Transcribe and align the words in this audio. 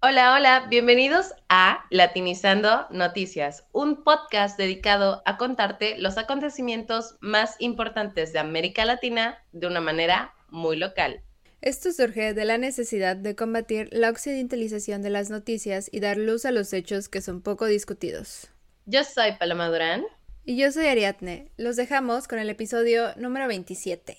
Hola, 0.00 0.32
hola, 0.32 0.68
bienvenidos 0.70 1.34
a 1.48 1.84
Latinizando 1.90 2.86
Noticias, 2.90 3.64
un 3.72 4.04
podcast 4.04 4.56
dedicado 4.56 5.22
a 5.24 5.36
contarte 5.36 5.98
los 5.98 6.18
acontecimientos 6.18 7.16
más 7.20 7.56
importantes 7.58 8.32
de 8.32 8.38
América 8.38 8.84
Latina 8.84 9.42
de 9.50 9.66
una 9.66 9.80
manera 9.80 10.34
muy 10.50 10.76
local. 10.76 11.20
Esto 11.62 11.90
surge 11.90 12.32
de 12.32 12.44
la 12.44 12.58
necesidad 12.58 13.16
de 13.16 13.34
combatir 13.34 13.88
la 13.90 14.10
occidentalización 14.10 15.02
de 15.02 15.10
las 15.10 15.30
noticias 15.30 15.88
y 15.90 15.98
dar 15.98 16.16
luz 16.16 16.44
a 16.44 16.52
los 16.52 16.72
hechos 16.72 17.08
que 17.08 17.20
son 17.20 17.42
poco 17.42 17.66
discutidos. 17.66 18.52
Yo 18.86 19.02
soy 19.02 19.32
Paloma 19.32 19.66
Durán. 19.66 20.04
Y 20.44 20.56
yo 20.56 20.70
soy 20.70 20.86
Ariadne. 20.86 21.50
Los 21.56 21.74
dejamos 21.74 22.28
con 22.28 22.38
el 22.38 22.50
episodio 22.50 23.16
número 23.16 23.48
27. 23.48 24.16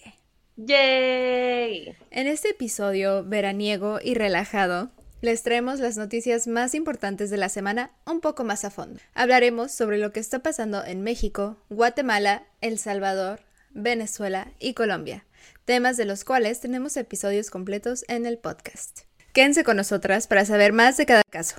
¡Yay! 0.58 1.96
En 2.12 2.28
este 2.28 2.50
episodio 2.50 3.24
veraniego 3.24 4.00
y 4.04 4.16
relajado, 4.16 4.92
les 5.22 5.44
traemos 5.44 5.80
las 5.80 5.98
noticias 5.98 6.48
más 6.48 6.74
importantes 6.74 7.30
de 7.30 7.38
la 7.38 7.50
semana 7.50 7.92
un 8.06 8.22
poco 8.22 8.44
más 8.44 8.64
a 8.64 8.70
fondo. 8.70 9.00
Hablaremos 9.14 9.72
sobre 9.72 9.98
lo 9.98 10.14
que 10.14 10.20
está 10.20 10.40
pasando 10.40 10.84
en 10.84 11.04
México, 11.04 11.58
Guatemala, 11.70 12.44
El 12.62 12.80
Salvador, 12.80 13.42
Venezuela 13.72 14.52
y 14.60 14.74
Colombia, 14.74 15.26
temas 15.66 15.98
de 15.98 16.06
los 16.06 16.24
cuales 16.24 16.62
tenemos 16.62 16.96
episodios 16.96 17.50
completos 17.50 18.06
en 18.08 18.26
el 18.26 18.38
podcast. 18.38 19.02
Quédense 19.34 19.64
con 19.64 19.78
nosotras 19.78 20.28
para 20.28 20.46
saber 20.46 20.74
más 20.74 20.98
de 20.98 21.06
cada 21.06 21.24
caso. 21.30 21.58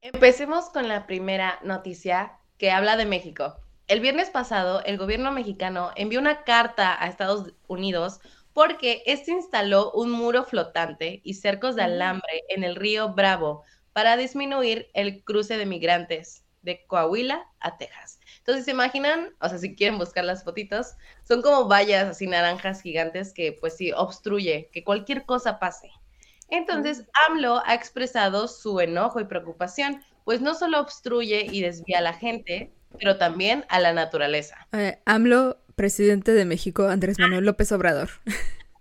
Empecemos 0.00 0.70
con 0.70 0.86
la 0.86 1.06
primera 1.08 1.58
noticia 1.64 2.38
que 2.62 2.70
habla 2.70 2.96
de 2.96 3.06
México. 3.06 3.56
El 3.88 3.98
viernes 3.98 4.30
pasado, 4.30 4.84
el 4.84 4.96
gobierno 4.96 5.32
mexicano 5.32 5.90
envió 5.96 6.20
una 6.20 6.44
carta 6.44 6.96
a 6.96 7.08
Estados 7.08 7.54
Unidos 7.66 8.20
porque 8.52 9.02
este 9.04 9.32
instaló 9.32 9.90
un 9.90 10.12
muro 10.12 10.44
flotante 10.44 11.20
y 11.24 11.34
cercos 11.34 11.74
de 11.74 11.82
alambre 11.82 12.44
en 12.48 12.62
el 12.62 12.76
río 12.76 13.14
Bravo 13.14 13.64
para 13.92 14.16
disminuir 14.16 14.86
el 14.94 15.24
cruce 15.24 15.56
de 15.56 15.66
migrantes 15.66 16.44
de 16.62 16.86
Coahuila 16.86 17.48
a 17.58 17.78
Texas. 17.78 18.20
Entonces, 18.38 18.64
¿se 18.64 18.70
imaginan? 18.70 19.34
O 19.40 19.48
sea, 19.48 19.58
si 19.58 19.74
quieren 19.74 19.98
buscar 19.98 20.24
las 20.24 20.44
fotitos, 20.44 20.92
son 21.26 21.42
como 21.42 21.66
vallas 21.66 22.10
así 22.10 22.28
naranjas 22.28 22.80
gigantes 22.80 23.34
que 23.34 23.58
pues 23.60 23.76
sí 23.76 23.90
obstruye 23.90 24.70
que 24.72 24.84
cualquier 24.84 25.26
cosa 25.26 25.58
pase. 25.58 25.90
Entonces, 26.48 27.08
AMLO 27.26 27.60
ha 27.66 27.74
expresado 27.74 28.46
su 28.46 28.78
enojo 28.78 29.18
y 29.18 29.24
preocupación 29.24 30.04
pues 30.24 30.40
no 30.40 30.54
solo 30.54 30.80
obstruye 30.80 31.46
y 31.50 31.62
desvía 31.62 31.98
a 31.98 32.02
la 32.02 32.12
gente, 32.12 32.72
pero 32.98 33.16
también 33.18 33.64
a 33.68 33.80
la 33.80 33.92
naturaleza. 33.92 34.66
Eh, 34.72 35.00
AMLO, 35.04 35.58
presidente 35.74 36.32
de 36.32 36.44
México, 36.44 36.88
Andrés 36.88 37.18
Manuel 37.18 37.44
López 37.44 37.72
Obrador. 37.72 38.10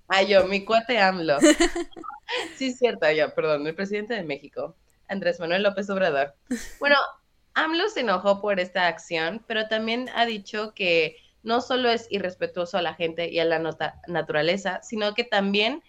Ay, 0.08 0.28
yo, 0.28 0.46
mi 0.46 0.66
cuate 0.66 1.00
AMLO. 1.00 1.40
sí, 2.58 2.68
es 2.68 2.78
cierto, 2.78 3.10
yo, 3.12 3.34
perdón, 3.34 3.66
el 3.66 3.76
presidente 3.76 4.14
de 4.14 4.24
México, 4.24 4.76
Andrés 5.08 5.40
Manuel 5.40 5.64
López 5.64 5.90
Obrador. 5.90 6.36
Bueno, 6.80 6.98
AMLO 7.54 7.90
se 7.90 8.02
enojó 8.02 8.42
por 8.42 8.60
esta 8.60 8.88
acción, 8.88 9.44
pero 9.48 9.68
también 9.68 10.10
ha 10.16 10.26
dicho 10.26 10.74
que 10.74 11.18
no 11.44 11.62
solo 11.62 11.90
es 11.90 12.08
irrespetuoso 12.10 12.78
a 12.78 12.82
la 12.82 12.94
gente 12.94 13.30
y 13.30 13.40
a 13.40 13.46
la 13.46 13.60
naturaleza, 14.08 14.82
sino 14.84 15.14
que 15.14 15.24
también 15.24 15.82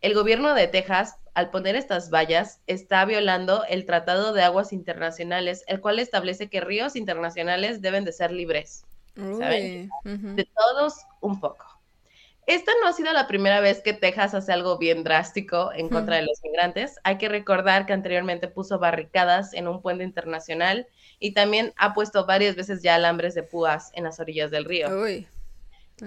el 0.00 0.14
gobierno 0.14 0.54
de 0.54 0.68
Texas 0.68 1.16
al 1.34 1.50
poner 1.50 1.76
estas 1.76 2.10
vallas, 2.10 2.60
está 2.66 3.04
violando 3.04 3.64
el 3.68 3.86
Tratado 3.86 4.32
de 4.32 4.42
Aguas 4.42 4.72
Internacionales, 4.72 5.64
el 5.66 5.80
cual 5.80 5.98
establece 5.98 6.48
que 6.48 6.60
ríos 6.60 6.96
internacionales 6.96 7.82
deben 7.82 8.04
de 8.04 8.12
ser 8.12 8.30
libres. 8.30 8.84
¿saben? 9.16 9.90
De 10.04 10.48
todos 10.56 10.94
un 11.20 11.40
poco. 11.40 11.66
Esta 12.46 12.72
no 12.82 12.88
ha 12.88 12.92
sido 12.92 13.12
la 13.12 13.26
primera 13.26 13.60
vez 13.60 13.80
que 13.80 13.94
Texas 13.94 14.34
hace 14.34 14.52
algo 14.52 14.76
bien 14.76 15.02
drástico 15.02 15.72
en 15.72 15.88
contra 15.88 16.16
de 16.16 16.22
los 16.22 16.42
migrantes. 16.42 16.98
Hay 17.02 17.16
que 17.16 17.28
recordar 17.28 17.86
que 17.86 17.94
anteriormente 17.94 18.48
puso 18.48 18.78
barricadas 18.78 19.54
en 19.54 19.66
un 19.66 19.80
puente 19.80 20.04
internacional 20.04 20.86
y 21.18 21.32
también 21.32 21.72
ha 21.76 21.94
puesto 21.94 22.26
varias 22.26 22.54
veces 22.54 22.82
ya 22.82 22.96
alambres 22.96 23.34
de 23.34 23.44
púas 23.44 23.90
en 23.94 24.04
las 24.04 24.20
orillas 24.20 24.50
del 24.50 24.66
río. 24.66 24.88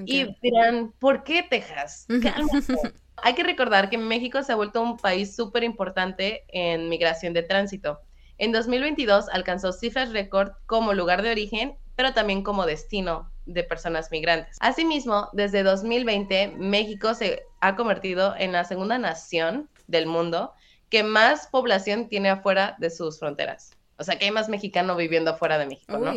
Y 0.06 0.36
dirán, 0.42 0.92
¿por 1.00 1.24
qué 1.24 1.44
Texas? 1.50 2.06
Hay 3.24 3.34
que 3.34 3.44
recordar 3.44 3.90
que 3.90 3.98
México 3.98 4.44
se 4.44 4.52
ha 4.52 4.56
vuelto 4.56 4.82
un 4.82 4.98
país 4.98 5.36
súper 5.36 5.64
importante 5.64 6.46
en 6.50 6.90
migración 6.90 7.34
de 7.34 7.44
tránsito. 7.44 8.00
En 8.38 8.52
2022 8.52 9.30
alcanzó 9.30 9.72
cifras 9.74 10.12
récord 10.12 10.52
como 10.66 10.94
lugar 10.94 11.24
de 11.24 11.32
origen, 11.32 11.76
pero 11.96 12.14
también 12.14 12.44
como 12.44 12.66
destino 12.66 13.32
de 13.48 13.64
personas 13.64 14.12
migrantes. 14.12 14.58
Asimismo, 14.60 15.30
desde 15.34 15.64
2020, 15.64 16.54
México 16.58 17.14
se 17.16 17.44
ha 17.62 17.76
convertido 17.76 18.36
en 18.38 18.52
la 18.52 18.64
segunda 18.64 18.98
nación 19.00 19.68
del 19.88 20.06
mundo 20.06 20.54
que 20.90 21.04
más 21.04 21.48
población 21.48 22.08
tiene 22.08 22.30
afuera 22.30 22.76
de 22.80 22.90
sus 22.90 23.20
fronteras. 23.20 23.72
O 23.98 24.04
sea, 24.04 24.20
que 24.20 24.26
hay 24.26 24.32
más 24.32 24.48
mexicano 24.48 24.96
viviendo 24.96 25.32
afuera 25.32 25.58
de 25.58 25.66
México, 25.66 25.98
¿no? 25.98 26.14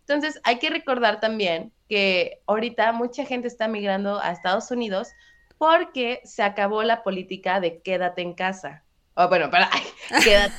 Entonces, 0.00 0.40
hay 0.44 0.58
que 0.58 0.70
recordar 0.70 1.20
también 1.20 1.72
que 1.88 2.40
ahorita 2.46 2.92
mucha 2.92 3.24
gente 3.26 3.48
está 3.48 3.68
migrando 3.68 4.18
a 4.20 4.30
Estados 4.30 4.70
Unidos 4.70 5.08
porque 5.58 6.20
se 6.24 6.42
acabó 6.42 6.82
la 6.82 7.02
política 7.02 7.60
de 7.60 7.80
quédate 7.80 8.22
en 8.22 8.34
casa. 8.34 8.84
Oh, 9.14 9.28
bueno, 9.28 9.50
para, 9.50 9.70
quédate 10.24 10.54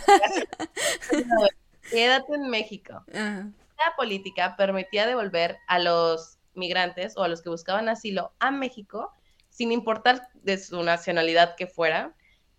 en 1.11 1.23
casa. 1.23 1.47
quédate 1.91 2.33
en 2.33 2.49
México. 2.49 3.03
La 3.13 3.95
política 3.95 4.55
permitía 4.57 5.05
devolver 5.05 5.57
a 5.67 5.79
los 5.79 6.39
migrantes 6.55 7.15
o 7.15 7.23
a 7.23 7.27
los 7.27 7.41
que 7.41 7.49
buscaban 7.49 7.87
asilo 7.87 8.33
a 8.39 8.49
México 8.51 9.11
sin 9.49 9.71
importar 9.71 10.27
de 10.35 10.57
su 10.57 10.81
nacionalidad 10.83 11.55
que 11.55 11.67
fuera 11.67 12.13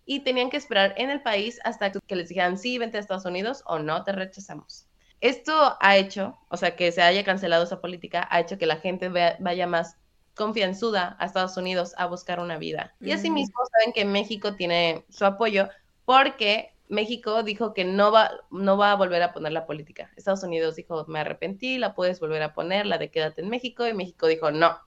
y 0.05 0.21
tenían 0.21 0.49
que 0.49 0.57
esperar 0.57 0.93
en 0.97 1.09
el 1.09 1.21
país 1.21 1.59
hasta 1.63 1.91
que 1.91 2.15
les 2.15 2.29
dijeran 2.29 2.57
sí, 2.57 2.77
vente 2.77 2.97
a 2.97 2.99
Estados 2.99 3.25
Unidos 3.25 3.63
o 3.65 3.79
no, 3.79 4.03
te 4.03 4.11
rechazamos. 4.11 4.87
Esto 5.21 5.77
ha 5.79 5.97
hecho, 5.97 6.37
o 6.49 6.57
sea, 6.57 6.75
que 6.75 6.91
se 6.91 7.01
haya 7.01 7.23
cancelado 7.23 7.63
esa 7.63 7.81
política, 7.81 8.27
ha 8.31 8.39
hecho 8.39 8.57
que 8.57 8.65
la 8.65 8.77
gente 8.77 9.09
vaya 9.09 9.67
más 9.67 9.97
confianzuda 10.35 11.15
a 11.19 11.25
Estados 11.25 11.57
Unidos 11.57 11.93
a 11.97 12.05
buscar 12.05 12.39
una 12.39 12.57
vida. 12.57 12.93
Y 13.01 13.11
asimismo 13.11 13.59
saben 13.71 13.93
que 13.93 14.05
México 14.05 14.55
tiene 14.55 15.05
su 15.09 15.25
apoyo 15.25 15.69
porque 16.05 16.73
México 16.87 17.43
dijo 17.43 17.73
que 17.73 17.85
no 17.85 18.11
va, 18.11 18.31
no 18.49 18.77
va 18.77 18.91
a 18.91 18.95
volver 18.95 19.21
a 19.21 19.31
poner 19.31 19.51
la 19.51 19.65
política. 19.65 20.11
Estados 20.15 20.43
Unidos 20.43 20.75
dijo, 20.75 21.05
me 21.07 21.19
arrepentí, 21.19 21.77
la 21.77 21.93
puedes 21.93 22.19
volver 22.19 22.41
a 22.41 22.53
poner, 22.53 22.85
la 22.85 22.97
de 22.97 23.09
quédate 23.11 23.41
en 23.41 23.49
México. 23.49 23.87
Y 23.87 23.93
México 23.93 24.27
dijo, 24.27 24.49
no, 24.51 24.79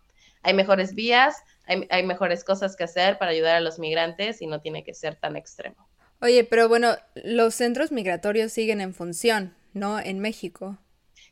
hay 0.42 0.54
mejores 0.54 0.94
vías, 0.94 1.36
hay, 1.66 1.86
hay 1.90 2.02
mejores 2.04 2.44
cosas 2.44 2.74
que 2.74 2.84
hacer 2.84 3.18
para 3.18 3.30
ayudar 3.30 3.56
a 3.56 3.60
los 3.60 3.78
migrantes 3.78 4.42
y 4.42 4.46
no 4.46 4.60
tiene 4.60 4.84
que 4.84 4.94
ser 4.94 5.14
tan 5.16 5.36
extremo. 5.36 5.88
Oye, 6.20 6.44
pero 6.44 6.68
bueno, 6.68 6.96
los 7.14 7.54
centros 7.54 7.92
migratorios 7.92 8.52
siguen 8.52 8.80
en 8.80 8.94
función, 8.94 9.54
¿no? 9.72 9.98
En 9.98 10.18
México. 10.18 10.78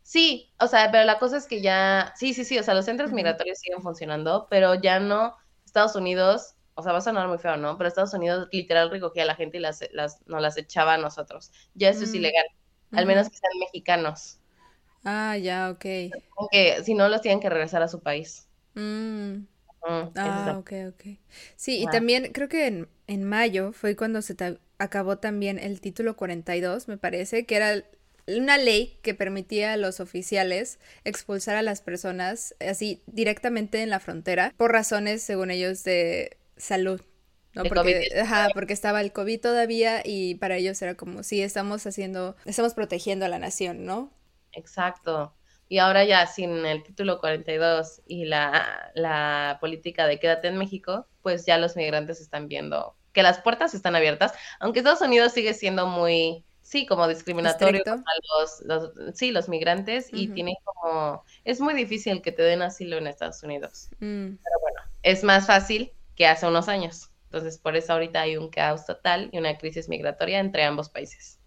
Sí, 0.03 0.53
o 0.59 0.67
sea, 0.67 0.91
pero 0.91 1.05
la 1.05 1.19
cosa 1.19 1.37
es 1.37 1.47
que 1.47 1.61
ya, 1.61 2.13
sí, 2.17 2.35
sí, 2.35 2.45
sí, 2.45 2.59
o 2.59 2.63
sea, 2.63 2.75
los 2.75 2.85
centros 2.85 3.13
migratorios 3.13 3.59
siguen 3.59 3.83
funcionando, 3.83 4.47
pero 4.51 4.75
ya 4.75 4.99
no, 4.99 5.37
Estados 5.65 5.95
Unidos, 5.95 6.55
o 6.75 6.83
sea, 6.83 6.93
va 6.93 6.99
a 6.99 7.03
sonar 7.03 7.29
muy 7.29 7.39
feo, 7.39 7.57
¿no? 7.57 7.77
Pero 7.77 7.89
Estados 7.89 8.15
Unidos 8.15 8.49
literal 8.51 8.91
recogía 8.91 9.23
a 9.23 9.27
la 9.27 9.37
gente 9.37 9.59
y 9.59 9.61
las, 9.61 9.81
las, 9.93 10.27
nos 10.27 10.43
las 10.43 10.57
echaba 10.57 10.95
a 10.95 10.99
nosotros. 10.99 11.53
Ya 11.75 11.91
eso 11.91 12.05
es 12.05 12.13
mm. 12.13 12.17
ilegal, 12.17 12.47
al 12.93 13.07
menos 13.07 13.29
que 13.29 13.37
sean 13.37 13.53
mexicanos. 13.61 14.39
Ah, 15.05 15.37
ya, 15.37 15.71
ok. 15.71 15.85
Si 16.85 16.95
no, 16.95 17.09
los 17.09 17.21
tienen 17.21 17.41
que 17.41 17.49
regresar 17.49 17.83
a 17.83 17.89
su 17.89 18.01
país. 18.01 18.49
Mm. 18.75 19.45
ah, 19.85 20.57
ok, 20.59 20.73
ok. 20.89 21.05
Sí, 21.57 21.83
y 21.83 21.87
también 21.87 22.33
creo 22.33 22.49
que 22.49 22.67
en, 22.67 22.89
en 23.07 23.25
mayo 23.25 23.73
fue 23.73 23.97
cuando 23.97 24.23
se 24.23 24.35
acabó 24.79 25.19
también 25.19 25.59
el 25.59 25.81
título 25.81 26.17
42, 26.17 26.89
me 26.89 26.99
parece, 26.99 27.47
que 27.47 27.57
era 27.57 27.85
una 28.39 28.59
ley 28.59 28.99
que 29.03 29.15
permitía 29.15 29.73
a 29.73 29.77
los 29.77 30.01
oficiales 30.01 30.79
expulsar 31.05 31.57
a 31.57 31.63
las 31.63 31.81
personas 31.81 32.55
así 32.61 33.03
directamente 33.07 33.83
en 33.83 33.91
la 33.91 34.01
frontera 34.01 34.53
por 34.57 34.73
razones, 34.73 35.23
según 35.23 35.51
ellos, 35.51 35.85
de 35.85 36.39
salud. 36.57 37.01
¿no? 37.53 37.65
Porque, 37.65 38.09
ajá, 38.21 38.49
porque 38.55 38.73
estaba 38.73 39.01
el 39.01 39.13
COVID 39.13 39.41
todavía 39.41 40.03
y 40.05 40.37
para 40.37 40.57
ellos 40.57 40.81
era 40.83 40.95
como, 40.95 41.23
sí, 41.23 41.43
estamos 41.43 41.85
haciendo, 41.87 42.37
estamos 42.45 42.75
protegiendo 42.75 43.27
a 43.27 43.29
la 43.29 43.41
nación, 43.41 43.85
¿no? 43.85 44.13
Exacto. 44.53 45.35
Y 45.69 45.79
ahora 45.79 46.05
ya 46.05 46.27
sin 46.27 46.65
el 46.67 46.83
título 46.83 47.21
42 47.21 48.03
y 48.07 48.25
la, 48.25 48.91
la 48.95 49.59
política 49.61 50.07
de 50.07 50.19
quédate 50.19 50.49
en 50.49 50.59
México, 50.59 51.07
pues 51.23 51.47
ya 51.47 51.59
los 51.59 51.77
migrantes 51.77 52.21
están 52.21 52.49
viendo 52.49 52.97
que 53.13 53.23
las 53.23 53.41
puertas 53.41 53.75
están 53.75 53.97
abiertas, 53.97 54.33
aunque 54.61 54.81
Estados 54.81 55.01
Unidos 55.01 55.33
sigue 55.33 55.55
siendo 55.55 55.87
muy 55.87 56.45
sí, 56.71 56.87
como 56.87 57.09
discriminatorio 57.09 57.83
a 57.85 58.65
los, 58.65 58.93
sí, 59.15 59.33
los 59.33 59.49
migrantes 59.49 60.09
y 60.13 60.29
tienen 60.29 60.55
como, 60.63 61.25
es 61.45 61.61
muy 61.61 61.75
difícil 61.75 62.23
que 62.23 62.31
te 62.31 62.43
den 62.43 62.63
asilo 62.63 62.97
en 62.97 63.09
Estados 63.09 63.43
Unidos. 63.43 63.89
Mm. 63.99 64.37
Pero 64.37 64.61
bueno, 64.61 64.81
es 65.03 65.25
más 65.25 65.49
fácil 65.49 65.93
que 66.15 66.29
hace 66.29 66.47
unos 66.47 66.69
años. 66.69 67.11
Entonces, 67.25 67.59
por 67.59 67.77
eso 67.77 67.93
ahorita 67.93 68.21
hay 68.21 68.37
un 68.37 68.51
caos 68.51 68.87
total 68.87 69.31
y 69.33 69.39
una 69.39 69.59
crisis 69.59 69.89
migratoria 69.89 70.39
entre 70.39 70.63
ambos 70.63 70.89
países. 70.89 71.41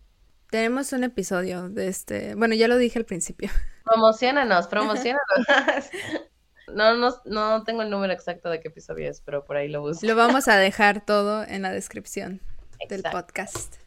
Tenemos 0.50 0.92
un 0.92 1.06
episodio 1.06 1.70
de 1.70 1.88
este, 1.88 2.36
bueno, 2.36 2.54
ya 2.54 2.68
lo 2.68 2.75
dije 2.75 3.00
al 3.00 3.06
principio. 3.06 3.50
Promocionanos, 3.86 4.68
promocionanos. 4.68 5.22
No, 6.74 6.96
no, 6.96 7.10
no 7.25 7.66
tengo 7.66 7.81
el 7.81 7.90
número 7.90 8.14
exacto 8.14 8.50
de 8.50 8.62
qué 8.62 8.70
episodio 8.70 9.10
es, 9.10 9.20
pero 9.20 9.44
por 9.44 9.58
ahí 9.58 9.68
lo 9.68 9.81
busco. 9.81 10.08
Lo 10.08 10.16
vamos 10.16 10.48
a 10.48 10.56
dejar 10.56 11.06
todo 11.06 11.44
en 11.44 11.62
la 11.62 11.74
descripción 11.74 12.40
del 12.88 13.04
podcast. 13.04 13.83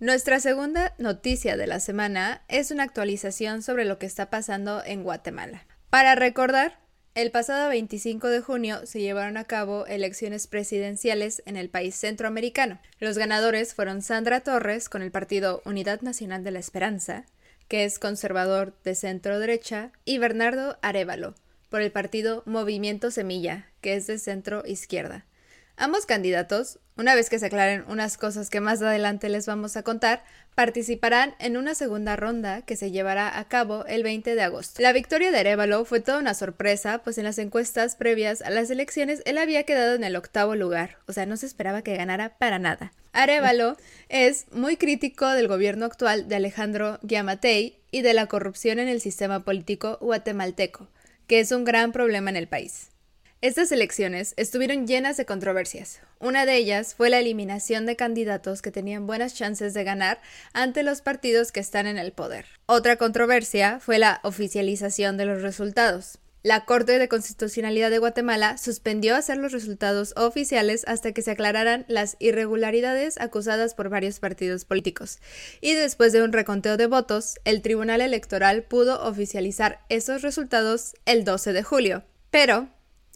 Nuestra 0.00 0.40
segunda 0.40 0.94
noticia 0.96 1.58
de 1.58 1.66
la 1.66 1.78
semana 1.78 2.40
es 2.48 2.70
una 2.70 2.84
actualización 2.84 3.62
sobre 3.62 3.84
lo 3.84 3.98
que 3.98 4.06
está 4.06 4.30
pasando 4.30 4.82
en 4.82 5.02
Guatemala. 5.02 5.66
Para 5.90 6.14
recordar, 6.14 6.78
el 7.14 7.30
pasado 7.30 7.68
25 7.68 8.28
de 8.28 8.40
junio 8.40 8.86
se 8.86 9.00
llevaron 9.00 9.36
a 9.36 9.44
cabo 9.44 9.84
elecciones 9.84 10.46
presidenciales 10.46 11.42
en 11.44 11.58
el 11.58 11.68
país 11.68 11.96
centroamericano. 11.96 12.80
Los 12.98 13.18
ganadores 13.18 13.74
fueron 13.74 14.00
Sandra 14.00 14.40
Torres 14.40 14.88
con 14.88 15.02
el 15.02 15.10
partido 15.10 15.60
Unidad 15.66 16.00
Nacional 16.00 16.44
de 16.44 16.52
la 16.52 16.60
Esperanza, 16.60 17.26
que 17.68 17.84
es 17.84 17.98
conservador 17.98 18.72
de 18.82 18.94
centro 18.94 19.38
derecha, 19.38 19.92
y 20.06 20.16
Bernardo 20.16 20.78
Arevalo, 20.80 21.34
por 21.68 21.82
el 21.82 21.92
partido 21.92 22.42
Movimiento 22.46 23.10
Semilla, 23.10 23.66
que 23.82 23.96
es 23.96 24.06
de 24.06 24.18
centro 24.18 24.62
izquierda. 24.64 25.26
Ambos 25.80 26.04
candidatos, 26.04 26.78
una 26.98 27.14
vez 27.14 27.30
que 27.30 27.38
se 27.38 27.46
aclaren 27.46 27.84
unas 27.88 28.18
cosas 28.18 28.50
que 28.50 28.60
más 28.60 28.82
adelante 28.82 29.30
les 29.30 29.46
vamos 29.46 29.78
a 29.78 29.82
contar, 29.82 30.22
participarán 30.54 31.34
en 31.38 31.56
una 31.56 31.74
segunda 31.74 32.16
ronda 32.16 32.60
que 32.60 32.76
se 32.76 32.90
llevará 32.90 33.38
a 33.38 33.48
cabo 33.48 33.86
el 33.86 34.02
20 34.02 34.34
de 34.34 34.42
agosto. 34.42 34.82
La 34.82 34.92
victoria 34.92 35.30
de 35.30 35.38
Arevalo 35.38 35.86
fue 35.86 36.00
toda 36.00 36.18
una 36.18 36.34
sorpresa, 36.34 37.00
pues 37.02 37.16
en 37.16 37.24
las 37.24 37.38
encuestas 37.38 37.96
previas 37.96 38.42
a 38.42 38.50
las 38.50 38.68
elecciones 38.68 39.22
él 39.24 39.38
había 39.38 39.62
quedado 39.62 39.94
en 39.94 40.04
el 40.04 40.16
octavo 40.16 40.54
lugar, 40.54 40.98
o 41.08 41.14
sea, 41.14 41.24
no 41.24 41.38
se 41.38 41.46
esperaba 41.46 41.80
que 41.80 41.96
ganara 41.96 42.36
para 42.36 42.58
nada. 42.58 42.92
Arevalo 43.14 43.78
es 44.10 44.52
muy 44.52 44.76
crítico 44.76 45.30
del 45.30 45.48
gobierno 45.48 45.86
actual 45.86 46.28
de 46.28 46.36
Alejandro 46.36 46.98
Giamatei 47.08 47.80
y 47.90 48.02
de 48.02 48.12
la 48.12 48.26
corrupción 48.26 48.80
en 48.80 48.88
el 48.88 49.00
sistema 49.00 49.44
político 49.44 49.96
guatemalteco 50.02 50.88
que 51.26 51.38
es 51.38 51.52
un 51.52 51.64
gran 51.64 51.92
problema 51.92 52.28
en 52.28 52.34
el 52.34 52.48
país. 52.48 52.90
Estas 53.42 53.72
elecciones 53.72 54.34
estuvieron 54.36 54.86
llenas 54.86 55.16
de 55.16 55.24
controversias. 55.24 56.02
Una 56.18 56.44
de 56.44 56.56
ellas 56.56 56.94
fue 56.94 57.08
la 57.08 57.20
eliminación 57.20 57.86
de 57.86 57.96
candidatos 57.96 58.60
que 58.60 58.70
tenían 58.70 59.06
buenas 59.06 59.32
chances 59.32 59.72
de 59.72 59.82
ganar 59.82 60.20
ante 60.52 60.82
los 60.82 61.00
partidos 61.00 61.50
que 61.50 61.60
están 61.60 61.86
en 61.86 61.96
el 61.96 62.12
poder. 62.12 62.44
Otra 62.66 62.96
controversia 62.96 63.80
fue 63.80 63.98
la 63.98 64.20
oficialización 64.24 65.16
de 65.16 65.24
los 65.24 65.40
resultados. 65.40 66.18
La 66.42 66.66
Corte 66.66 66.98
de 66.98 67.08
Constitucionalidad 67.08 67.88
de 67.88 67.96
Guatemala 67.96 68.58
suspendió 68.58 69.16
hacer 69.16 69.38
los 69.38 69.52
resultados 69.52 70.12
oficiales 70.18 70.84
hasta 70.86 71.12
que 71.12 71.22
se 71.22 71.30
aclararan 71.30 71.86
las 71.88 72.18
irregularidades 72.18 73.18
acusadas 73.22 73.72
por 73.72 73.88
varios 73.88 74.20
partidos 74.20 74.66
políticos. 74.66 75.18
Y 75.62 75.72
después 75.72 76.12
de 76.12 76.22
un 76.22 76.34
reconteo 76.34 76.76
de 76.76 76.86
votos, 76.86 77.38
el 77.46 77.62
Tribunal 77.62 78.02
Electoral 78.02 78.64
pudo 78.64 79.02
oficializar 79.02 79.80
esos 79.88 80.20
resultados 80.20 80.92
el 81.06 81.24
12 81.24 81.54
de 81.54 81.62
julio. 81.62 82.04
Pero 82.30 82.68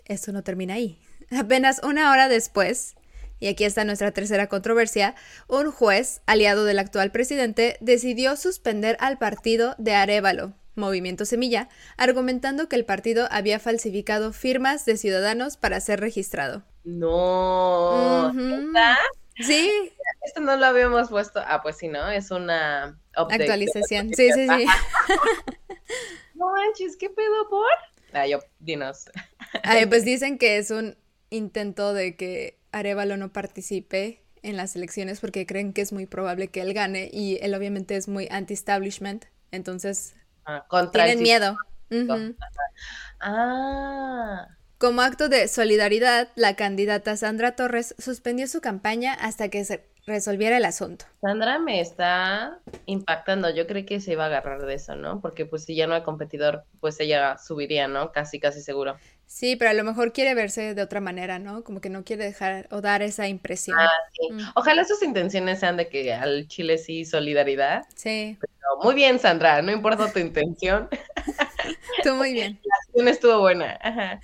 esto 0.04 0.32
no 0.32 0.42
termina 0.42 0.74
ahí. 0.74 0.98
Apenas 1.30 1.80
una 1.82 2.10
hora 2.10 2.28
después, 2.28 2.96
y 3.40 3.48
aquí 3.48 3.64
está 3.64 3.84
nuestra 3.84 4.12
tercera 4.12 4.48
controversia, 4.48 5.14
un 5.48 5.70
juez, 5.70 6.22
aliado 6.26 6.64
del 6.64 6.78
actual 6.78 7.10
presidente, 7.10 7.76
decidió 7.80 8.36
suspender 8.36 8.96
al 9.00 9.18
partido 9.18 9.74
de 9.78 9.94
Arevalo, 9.94 10.54
Movimiento 10.76 11.24
Semilla, 11.24 11.68
argumentando 11.96 12.68
que 12.68 12.76
el 12.76 12.84
partido 12.84 13.28
había 13.30 13.58
falsificado 13.58 14.32
firmas 14.32 14.84
de 14.84 14.96
ciudadanos 14.96 15.56
para 15.56 15.80
ser 15.80 16.00
registrado. 16.00 16.64
No. 16.84 18.32
Sí. 19.36 19.92
Esto 20.22 20.40
no 20.40 20.56
lo 20.56 20.66
habíamos 20.66 21.08
puesto. 21.08 21.40
Ah, 21.46 21.60
pues 21.62 21.76
sí, 21.76 21.88
¿no? 21.88 22.08
Es 22.08 22.30
una 22.30 22.98
actualización. 23.14 24.10
Sí, 24.14 24.30
sí, 24.32 24.46
sí. 24.48 24.66
no 26.34 26.50
manches, 26.52 26.96
¿qué 26.96 27.10
pedo 27.10 27.48
por? 27.48 27.66
Ah, 28.12 28.26
yo, 28.26 28.38
dinos. 28.60 29.10
Ay, 29.62 29.86
pues 29.86 30.04
dicen 30.04 30.38
que 30.38 30.58
es 30.58 30.70
un 30.70 30.96
intento 31.30 31.94
de 31.94 32.16
que 32.16 32.58
Arevalo 32.72 33.16
no 33.16 33.32
participe 33.32 34.22
en 34.42 34.56
las 34.56 34.76
elecciones 34.76 35.20
porque 35.20 35.46
creen 35.46 35.72
que 35.72 35.80
es 35.80 35.92
muy 35.92 36.06
probable 36.06 36.48
que 36.48 36.60
él 36.60 36.74
gane 36.74 37.08
y 37.12 37.38
él 37.40 37.54
obviamente 37.54 37.96
es 37.96 38.08
muy 38.08 38.28
anti-establishment, 38.30 39.24
entonces 39.50 40.14
Ah, 40.46 40.66
Tienen 40.92 41.22
miedo. 41.22 41.56
Ah. 43.20 44.48
Como 44.78 45.00
acto 45.00 45.28
de 45.28 45.48
solidaridad, 45.48 46.28
la 46.34 46.56
candidata 46.56 47.16
Sandra 47.16 47.56
Torres 47.56 47.94
suspendió 47.98 48.46
su 48.48 48.60
campaña 48.60 49.14
hasta 49.14 49.48
que 49.48 49.64
se 49.64 49.86
resolviera 50.06 50.56
el 50.56 50.64
asunto. 50.64 51.06
Sandra 51.20 51.58
me 51.58 51.80
está 51.80 52.58
impactando. 52.86 53.50
Yo 53.50 53.66
creo 53.66 53.86
que 53.86 54.00
se 54.00 54.12
iba 54.12 54.24
a 54.24 54.26
agarrar 54.26 54.66
de 54.66 54.74
eso, 54.74 54.96
¿no? 54.96 55.20
Porque 55.20 55.46
pues 55.46 55.64
si 55.64 55.74
ya 55.74 55.86
no 55.86 55.94
hay 55.94 56.02
competidor, 56.02 56.64
pues 56.80 57.00
ella 57.00 57.38
subiría, 57.38 57.88
¿no? 57.88 58.12
Casi, 58.12 58.38
casi 58.38 58.60
seguro. 58.60 58.96
Sí, 59.26 59.56
pero 59.56 59.70
a 59.70 59.74
lo 59.74 59.84
mejor 59.84 60.12
quiere 60.12 60.34
verse 60.34 60.74
de 60.74 60.82
otra 60.82 61.00
manera, 61.00 61.38
¿no? 61.38 61.64
Como 61.64 61.80
que 61.80 61.88
no 61.88 62.04
quiere 62.04 62.24
dejar 62.24 62.68
o 62.70 62.80
dar 62.80 63.02
esa 63.02 63.26
impresión. 63.26 63.78
Ah, 63.80 63.88
sí. 64.12 64.32
Mm. 64.32 64.40
Ojalá 64.54 64.84
sus 64.84 65.02
intenciones 65.02 65.60
sean 65.60 65.76
de 65.76 65.88
que 65.88 66.12
al 66.12 66.46
Chile 66.48 66.78
sí 66.78 67.04
solidaridad. 67.04 67.84
Sí. 67.94 68.38
muy 68.82 68.94
bien, 68.94 69.18
Sandra, 69.18 69.62
no 69.62 69.72
importa 69.72 70.12
tu 70.12 70.18
intención. 70.18 70.88
Estuvo 71.98 72.16
muy 72.16 72.32
bien. 72.32 72.60
La 72.62 72.74
acción 72.86 73.08
estuvo 73.08 73.40
buena. 73.40 73.78
Ajá. 73.80 74.20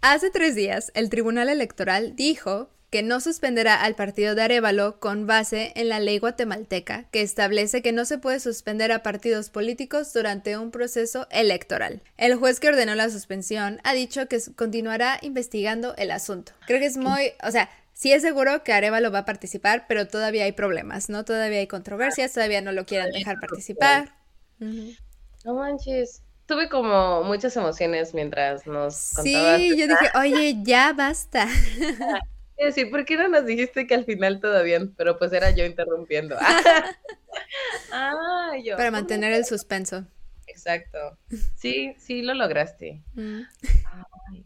Hace 0.00 0.30
tres 0.30 0.54
días, 0.54 0.92
el 0.94 1.10
Tribunal 1.10 1.48
Electoral 1.48 2.14
dijo 2.14 2.70
que 2.96 3.02
no 3.02 3.20
suspenderá 3.20 3.82
al 3.82 3.94
partido 3.94 4.34
de 4.34 4.40
Arevalo 4.40 4.98
con 5.00 5.26
base 5.26 5.70
en 5.76 5.90
la 5.90 6.00
ley 6.00 6.18
guatemalteca, 6.18 7.04
que 7.10 7.20
establece 7.20 7.82
que 7.82 7.92
no 7.92 8.06
se 8.06 8.16
puede 8.16 8.40
suspender 8.40 8.90
a 8.90 9.02
partidos 9.02 9.50
políticos 9.50 10.14
durante 10.14 10.56
un 10.56 10.70
proceso 10.70 11.26
electoral. 11.30 12.00
El 12.16 12.36
juez 12.36 12.58
que 12.58 12.68
ordenó 12.68 12.94
la 12.94 13.10
suspensión 13.10 13.80
ha 13.84 13.92
dicho 13.92 14.28
que 14.28 14.40
continuará 14.56 15.18
investigando 15.20 15.94
el 15.96 16.10
asunto. 16.10 16.52
Creo 16.66 16.80
que 16.80 16.86
es 16.86 16.96
muy, 16.96 17.34
o 17.46 17.50
sea, 17.50 17.68
sí 17.92 18.12
es 18.12 18.22
seguro 18.22 18.64
que 18.64 18.72
Arevalo 18.72 19.12
va 19.12 19.18
a 19.18 19.24
participar, 19.26 19.84
pero 19.86 20.08
todavía 20.08 20.44
hay 20.44 20.52
problemas, 20.52 21.10
¿no? 21.10 21.26
Todavía 21.26 21.58
hay 21.58 21.66
controversias, 21.66 22.32
todavía 22.32 22.62
no 22.62 22.72
lo 22.72 22.86
quieren 22.86 23.12
dejar 23.12 23.38
participar. 23.40 24.14
No 24.58 25.52
manches. 25.52 26.22
Tuve 26.46 26.70
como 26.70 27.24
muchas 27.24 27.54
emociones 27.58 28.14
mientras 28.14 28.66
nos 28.66 28.96
Sí, 28.96 29.76
yo 29.76 29.86
dije, 29.86 30.10
oye, 30.14 30.56
ya 30.62 30.94
basta. 30.94 31.46
Es 32.56 32.74
decir, 32.74 32.90
¿por 32.90 33.04
qué 33.04 33.16
no 33.16 33.28
nos 33.28 33.44
dijiste 33.44 33.86
que 33.86 33.94
al 33.94 34.04
final 34.04 34.40
todo 34.40 34.62
bien? 34.62 34.94
Pero 34.96 35.18
pues 35.18 35.32
era 35.32 35.50
yo 35.50 35.64
interrumpiendo. 35.64 36.36
ah, 37.92 38.52
yo. 38.62 38.76
Para 38.76 38.90
mantener 38.90 39.32
el 39.32 39.44
suspenso. 39.44 40.04
Exacto. 40.46 41.18
Sí, 41.54 41.94
sí, 41.98 42.22
lo 42.22 42.34
lograste. 42.34 43.02
Mm. 43.14 43.42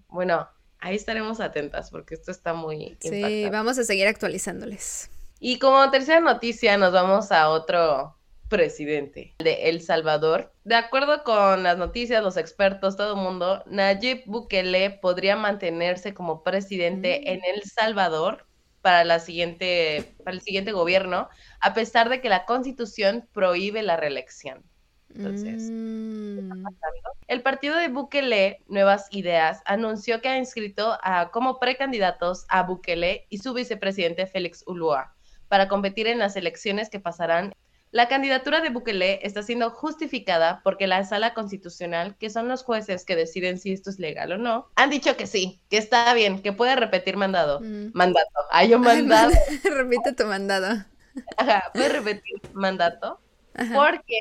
bueno, 0.09 0.49
ahí 0.81 0.97
estaremos 0.97 1.41
atentas 1.41 1.91
porque 1.91 2.15
esto 2.15 2.31
está 2.33 2.53
muy... 2.53 2.97
Sí, 3.01 3.49
vamos 3.51 3.79
a 3.79 3.85
seguir 3.85 4.09
actualizándoles. 4.09 5.11
Y 5.39 5.59
como 5.59 5.91
tercera 5.91 6.21
noticia 6.21 6.77
nos 6.77 6.93
vamos 6.93 7.31
a 7.33 7.49
otro 7.49 8.17
presidente 8.51 9.35
de 9.39 9.71
El 9.71 9.81
Salvador. 9.81 10.53
De 10.65 10.75
acuerdo 10.75 11.25
con 11.25 11.63
las 11.63 11.79
noticias, 11.79 12.23
los 12.23 12.37
expertos, 12.37 12.97
todo 12.97 13.15
el 13.15 13.23
mundo, 13.23 13.63
Nayib 13.67 14.25
Bukele 14.27 14.91
podría 14.91 15.37
mantenerse 15.37 16.13
como 16.13 16.43
presidente 16.43 17.23
mm. 17.23 17.29
en 17.29 17.41
El 17.55 17.63
Salvador 17.63 18.47
para, 18.83 19.05
la 19.05 19.21
siguiente, 19.21 20.15
para 20.25 20.37
el 20.37 20.43
siguiente 20.43 20.73
gobierno, 20.73 21.29
a 21.61 21.73
pesar 21.73 22.11
de 22.11 22.21
que 22.21 22.29
la 22.29 22.45
constitución 22.45 23.27
prohíbe 23.33 23.83
la 23.83 23.97
reelección. 23.97 24.63
Entonces, 25.15 25.71
mm. 25.71 26.67
el 27.29 27.43
partido 27.43 27.77
de 27.77 27.89
Bukele, 27.89 28.63
Nuevas 28.69 29.07
Ideas, 29.11 29.63
anunció 29.65 30.21
que 30.21 30.29
ha 30.29 30.39
inscrito 30.39 30.99
a, 31.03 31.31
como 31.31 31.59
precandidatos 31.59 32.47
a 32.49 32.65
Bukele 32.65 33.27
y 33.31 33.39
su 33.39 33.55
vicepresidente 33.55 34.27
Félix 34.27 34.65
Ulloa 34.67 35.15
para 35.49 35.67
competir 35.67 36.07
en 36.07 36.21
las 36.21 36.37
elecciones 36.37 36.91
que 36.91 37.01
pasarán 37.01 37.55
la 37.93 38.07
candidatura 38.07 38.61
de 38.61 38.71
Bukele 38.71 39.19
está 39.23 39.43
siendo 39.43 39.71
justificada 39.71 40.61
porque 40.63 40.87
la 40.87 41.05
sala 41.05 41.35
constitucional, 41.35 42.17
que 42.19 42.31
son 42.31 42.49
los 42.49 42.63
jueces 42.63 43.05
que 43.05 43.17
deciden 43.17 43.59
si 43.59 43.73
esto 43.73 43.91
es 43.91 43.99
legal 43.99 44.33
o 44.33 44.39
no, 44.39 44.69
han 44.77 44.91
dicho 44.91 45.17
que 45.17 45.27
sí, 45.27 45.61
que 45.69 45.79
está 45.79 46.15
bien, 46.15 46.41
que 46.41 46.53
puede 46.53 46.77
repetir 46.77 47.17
mandado. 47.17 47.61
Mm. 47.61 47.91
Mandato. 47.93 48.31
Hay 48.51 48.73
un 48.75 48.81
mandado. 48.83 49.33
Repite 49.65 50.13
tu 50.13 50.25
mandado. 50.25 50.85
Ajá, 51.37 51.65
puede 51.75 51.89
repetir 51.89 52.41
mandato 52.53 53.21
porque, 53.75 54.19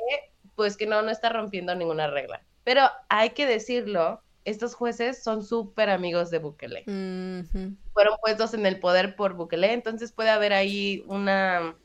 pues 0.56 0.76
que 0.76 0.86
no, 0.86 1.02
no 1.02 1.10
está 1.10 1.28
rompiendo 1.28 1.74
ninguna 1.74 2.08
regla. 2.08 2.42
Pero 2.64 2.82
hay 3.08 3.30
que 3.30 3.46
decirlo, 3.46 4.22
estos 4.44 4.74
jueces 4.74 5.22
son 5.22 5.44
súper 5.44 5.90
amigos 5.90 6.30
de 6.30 6.38
Bukele. 6.38 6.82
Fueron 6.84 8.16
puestos 8.20 8.54
en 8.54 8.66
el 8.66 8.80
poder 8.80 9.14
por 9.14 9.34
Bukele, 9.34 9.72
entonces 9.72 10.10
puede 10.10 10.30
haber 10.30 10.52
ahí 10.52 11.04
una 11.06 11.76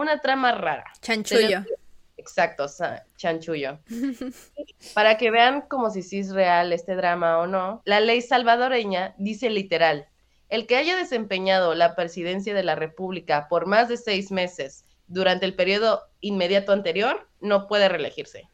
una 0.00 0.20
trama 0.20 0.52
rara. 0.52 0.84
Chanchullo. 1.00 1.64
Exacto, 2.16 2.66
chanchullo. 3.16 3.78
Para 4.94 5.16
que 5.16 5.30
vean 5.30 5.62
como 5.62 5.90
si 5.90 6.02
sí 6.02 6.18
es 6.18 6.30
real 6.30 6.72
este 6.72 6.96
drama 6.96 7.38
o 7.38 7.46
no, 7.46 7.80
la 7.84 8.00
ley 8.00 8.20
salvadoreña 8.20 9.14
dice 9.18 9.50
literal, 9.50 10.08
el 10.48 10.66
que 10.66 10.76
haya 10.76 10.96
desempeñado 10.96 11.74
la 11.74 11.94
presidencia 11.94 12.54
de 12.54 12.64
la 12.64 12.74
República 12.74 13.48
por 13.48 13.66
más 13.66 13.88
de 13.88 13.96
seis 13.96 14.30
meses 14.30 14.84
durante 15.06 15.46
el 15.46 15.54
periodo 15.54 16.02
inmediato 16.20 16.72
anterior 16.72 17.28
no 17.40 17.66
puede 17.66 17.88
reelegirse. 17.88 18.48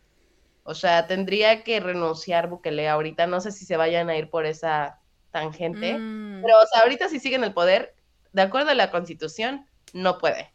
O 0.62 0.74
sea, 0.74 1.06
tendría 1.06 1.62
que 1.62 1.80
renunciar 1.80 2.48
Bukele 2.48 2.88
ahorita. 2.88 3.26
No 3.26 3.40
sé 3.40 3.52
si 3.52 3.64
se 3.66 3.76
vayan 3.76 4.08
a 4.08 4.16
ir 4.16 4.30
por 4.30 4.46
esa 4.46 4.98
tangente. 5.30 5.98
Mm. 5.98 6.42
Pero, 6.42 6.56
o 6.56 6.66
sea, 6.66 6.82
ahorita 6.82 7.08
si 7.08 7.20
siguen 7.20 7.44
el 7.44 7.52
poder, 7.52 7.94
de 8.32 8.42
acuerdo 8.42 8.70
a 8.70 8.74
la 8.74 8.90
constitución, 8.90 9.66
no 9.92 10.18
puede. 10.18 10.53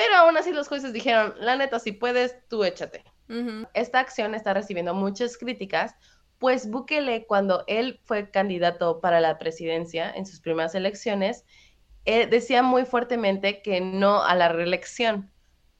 Pero 0.00 0.16
aún 0.16 0.36
así 0.38 0.50
los 0.52 0.66
jueces 0.66 0.94
dijeron, 0.94 1.34
la 1.38 1.56
neta, 1.56 1.78
si 1.78 1.92
puedes, 1.92 2.34
tú 2.48 2.64
échate. 2.64 3.04
Esta 3.74 4.00
acción 4.00 4.34
está 4.34 4.54
recibiendo 4.54 4.94
muchas 4.94 5.36
críticas, 5.36 5.94
pues 6.38 6.70
Bukele, 6.70 7.26
cuando 7.26 7.64
él 7.66 8.00
fue 8.04 8.30
candidato 8.30 9.00
para 9.00 9.20
la 9.20 9.38
presidencia 9.38 10.10
en 10.10 10.24
sus 10.24 10.40
primeras 10.40 10.74
elecciones, 10.74 11.44
eh, 12.06 12.26
decía 12.26 12.62
muy 12.62 12.86
fuertemente 12.86 13.60
que 13.60 13.82
no 13.82 14.24
a 14.24 14.34
la 14.34 14.48
reelección, 14.48 15.30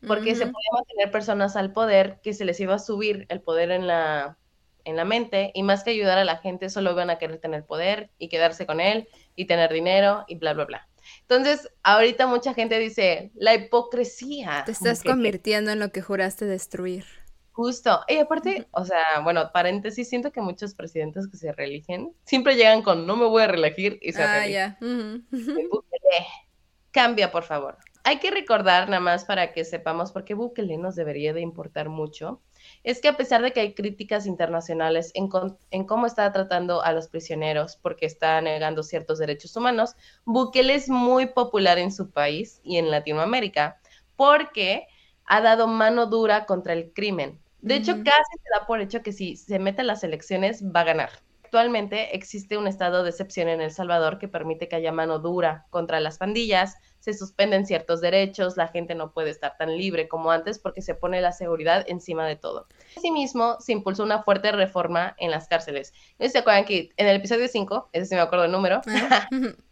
porque 0.06 0.34
se 0.34 0.42
podían 0.42 0.74
mantener 0.74 1.10
personas 1.10 1.56
al 1.56 1.72
poder 1.72 2.20
que 2.22 2.34
se 2.34 2.44
les 2.44 2.60
iba 2.60 2.74
a 2.74 2.78
subir 2.78 3.24
el 3.30 3.40
poder 3.40 3.70
en 3.70 3.86
la, 3.86 4.36
en 4.84 4.96
la 4.96 5.06
mente 5.06 5.50
y 5.54 5.62
más 5.62 5.82
que 5.82 5.90
ayudar 5.92 6.18
a 6.18 6.24
la 6.24 6.36
gente, 6.36 6.68
solo 6.68 6.92
iban 6.92 7.08
a 7.08 7.16
querer 7.16 7.38
tener 7.38 7.64
poder 7.64 8.10
y 8.18 8.28
quedarse 8.28 8.66
con 8.66 8.80
él 8.80 9.08
y 9.34 9.46
tener 9.46 9.72
dinero 9.72 10.24
y 10.28 10.36
bla, 10.36 10.52
bla, 10.52 10.66
bla. 10.66 10.89
Entonces, 11.30 11.70
ahorita 11.84 12.26
mucha 12.26 12.54
gente 12.54 12.76
dice, 12.80 13.30
la 13.36 13.54
hipocresía. 13.54 14.64
Te 14.66 14.72
estás 14.72 15.04
convirtiendo 15.04 15.70
en 15.70 15.78
lo 15.78 15.92
que 15.92 16.02
juraste 16.02 16.44
destruir. 16.44 17.04
Justo. 17.52 18.00
Y 18.08 18.16
aparte, 18.16 18.66
o 18.72 18.84
sea, 18.84 19.20
bueno, 19.22 19.52
paréntesis, 19.52 20.08
siento 20.08 20.32
que 20.32 20.40
muchos 20.40 20.74
presidentes 20.74 21.28
que 21.28 21.36
se 21.36 21.52
reeligen 21.52 22.12
siempre 22.24 22.56
llegan 22.56 22.82
con 22.82 23.06
no 23.06 23.14
me 23.14 23.26
voy 23.26 23.44
a 23.44 23.46
reelegir 23.46 24.00
y 24.02 24.10
se 24.10 24.24
ah, 24.24 24.44
ya. 24.48 24.76
Cambia, 26.90 27.30
por 27.30 27.44
favor. 27.44 27.78
Hay 28.02 28.18
que 28.18 28.32
recordar 28.32 28.88
nada 28.88 28.98
más 28.98 29.24
para 29.24 29.52
que 29.52 29.64
sepamos 29.64 30.10
por 30.10 30.24
qué 30.24 30.34
Bukele 30.34 30.78
nos 30.78 30.96
debería 30.96 31.32
de 31.32 31.42
importar 31.42 31.90
mucho. 31.90 32.42
Es 32.82 33.00
que 33.00 33.08
a 33.08 33.16
pesar 33.16 33.42
de 33.42 33.52
que 33.52 33.60
hay 33.60 33.74
críticas 33.74 34.26
internacionales 34.26 35.12
en, 35.14 35.28
en 35.70 35.84
cómo 35.84 36.06
está 36.06 36.32
tratando 36.32 36.82
a 36.82 36.92
los 36.92 37.08
prisioneros 37.08 37.76
porque 37.76 38.06
está 38.06 38.40
negando 38.40 38.82
ciertos 38.82 39.18
derechos 39.18 39.54
humanos, 39.56 39.96
Bukele 40.24 40.74
es 40.74 40.88
muy 40.88 41.26
popular 41.26 41.78
en 41.78 41.92
su 41.92 42.10
país 42.10 42.60
y 42.62 42.78
en 42.78 42.90
Latinoamérica 42.90 43.80
porque 44.16 44.86
ha 45.26 45.40
dado 45.40 45.66
mano 45.66 46.06
dura 46.06 46.46
contra 46.46 46.72
el 46.72 46.92
crimen. 46.92 47.38
De 47.60 47.76
hecho, 47.76 47.92
casi 47.92 48.38
se 48.42 48.58
da 48.58 48.66
por 48.66 48.80
hecho 48.80 49.02
que 49.02 49.12
si 49.12 49.36
se 49.36 49.58
mete 49.58 49.82
en 49.82 49.86
las 49.86 50.02
elecciones 50.02 50.64
va 50.64 50.80
a 50.80 50.84
ganar. 50.84 51.10
Actualmente 51.44 52.16
existe 52.16 52.56
un 52.56 52.66
estado 52.66 53.02
de 53.02 53.10
excepción 53.10 53.48
en 53.48 53.60
El 53.60 53.70
Salvador 53.70 54.18
que 54.18 54.28
permite 54.28 54.68
que 54.68 54.76
haya 54.76 54.92
mano 54.92 55.18
dura 55.18 55.66
contra 55.70 56.00
las 56.00 56.16
pandillas, 56.16 56.76
se 57.00 57.14
suspenden 57.14 57.66
ciertos 57.66 58.00
derechos, 58.00 58.56
la 58.56 58.68
gente 58.68 58.94
no 58.94 59.12
puede 59.12 59.30
estar 59.30 59.56
tan 59.56 59.76
libre 59.76 60.06
como 60.06 60.30
antes 60.30 60.58
porque 60.58 60.82
se 60.82 60.94
pone 60.94 61.20
la 61.20 61.32
seguridad 61.32 61.84
encima 61.88 62.26
de 62.26 62.36
todo. 62.36 62.68
Asimismo, 62.96 63.58
se 63.60 63.72
impulsó 63.72 64.04
una 64.04 64.22
fuerte 64.22 64.52
reforma 64.52 65.16
en 65.18 65.30
las 65.30 65.48
cárceles. 65.48 65.92
¿No 66.18 66.28
se 66.28 66.38
acuerdan 66.38 66.66
que 66.66 66.90
en 66.96 67.08
el 67.08 67.16
episodio 67.16 67.48
5, 67.48 67.90
ese 67.92 68.06
sí 68.06 68.14
me 68.14 68.20
acuerdo 68.20 68.44
el 68.44 68.52
número, 68.52 68.82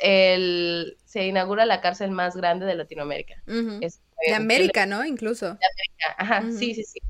el, 0.00 0.96
se 1.04 1.26
inaugura 1.26 1.66
la 1.66 1.80
cárcel 1.80 2.10
más 2.10 2.36
grande 2.36 2.66
de 2.66 2.74
Latinoamérica. 2.74 3.42
de 3.46 4.34
América, 4.34 4.86
¿no? 4.86 5.04
Incluso. 5.04 5.46
De 5.46 5.52
América, 5.52 6.14
ajá, 6.18 6.42
sí, 6.50 6.74
sí, 6.74 6.84
sí. 6.84 7.00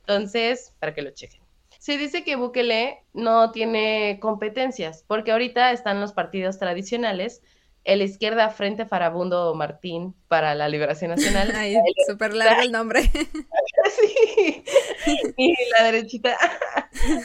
Entonces, 0.00 0.72
para 0.80 0.94
que 0.94 1.02
lo 1.02 1.10
chequen. 1.10 1.40
Se 1.78 1.98
dice 1.98 2.24
que 2.24 2.36
Bukele 2.36 3.04
no 3.12 3.52
tiene 3.52 4.18
competencias, 4.20 5.04
porque 5.06 5.32
ahorita 5.32 5.70
están 5.70 6.00
los 6.00 6.12
partidos 6.12 6.58
tradicionales, 6.58 7.42
el 7.84 8.02
izquierda 8.02 8.48
Frente 8.50 8.86
Farabundo 8.86 9.54
Martín 9.54 10.14
para 10.28 10.54
la 10.54 10.68
Liberación 10.68 11.10
Nacional. 11.10 11.52
Ay, 11.54 11.76
súper 12.08 12.34
largo 12.34 12.62
el 12.62 12.72
nombre. 12.72 13.02
sí. 13.12 14.64
Y 15.36 15.54
la 15.76 15.84
derechita, 15.84 16.36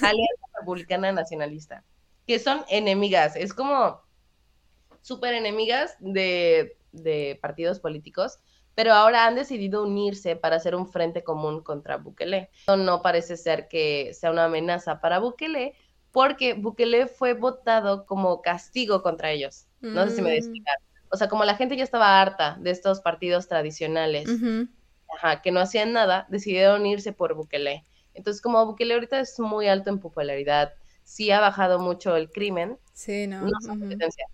Alianza 0.01 0.47
Republicana 0.59 1.11
Nacionalista, 1.13 1.85
que 2.27 2.37
son 2.39 2.65
enemigas, 2.69 3.37
es 3.37 3.53
como 3.53 4.01
súper 5.01 5.33
enemigas 5.33 5.95
de, 5.99 6.77
de 6.91 7.39
partidos 7.41 7.79
políticos, 7.79 8.39
pero 8.75 8.93
ahora 8.93 9.25
han 9.25 9.35
decidido 9.35 9.83
unirse 9.83 10.35
para 10.35 10.57
hacer 10.57 10.75
un 10.75 10.91
frente 10.91 11.23
común 11.23 11.63
contra 11.63 11.97
Bukele. 11.97 12.49
No 12.67 13.01
parece 13.01 13.37
ser 13.37 13.67
que 13.69 14.13
sea 14.13 14.31
una 14.31 14.45
amenaza 14.45 14.99
para 14.99 15.19
Bukele, 15.19 15.75
porque 16.11 16.53
Bukele 16.53 17.07
fue 17.07 17.33
votado 17.33 18.05
como 18.05 18.41
castigo 18.41 19.01
contra 19.01 19.31
ellos. 19.31 19.67
No 19.81 20.05
sé 20.07 20.15
si 20.15 20.21
me 20.21 20.39
voy 20.39 20.63
O 21.09 21.17
sea, 21.17 21.29
como 21.29 21.45
la 21.45 21.55
gente 21.55 21.77
ya 21.77 21.83
estaba 21.83 22.21
harta 22.21 22.57
de 22.59 22.71
estos 22.71 23.01
partidos 23.01 23.47
tradicionales, 23.47 24.29
que 25.43 25.51
no 25.51 25.59
hacían 25.59 25.93
nada, 25.93 26.27
decidieron 26.29 26.81
unirse 26.81 27.13
por 27.13 27.33
Bukele. 27.33 27.85
Entonces, 28.13 28.41
como 28.41 28.65
Bukele 28.65 28.95
ahorita 28.95 29.19
es 29.19 29.39
muy 29.39 29.67
alto 29.67 29.89
en 29.89 29.99
popularidad, 29.99 30.73
sí 31.03 31.31
ha 31.31 31.39
bajado 31.39 31.79
mucho 31.79 32.15
el 32.15 32.29
crimen. 32.29 32.77
Sí, 32.93 33.27
no. 33.27 33.47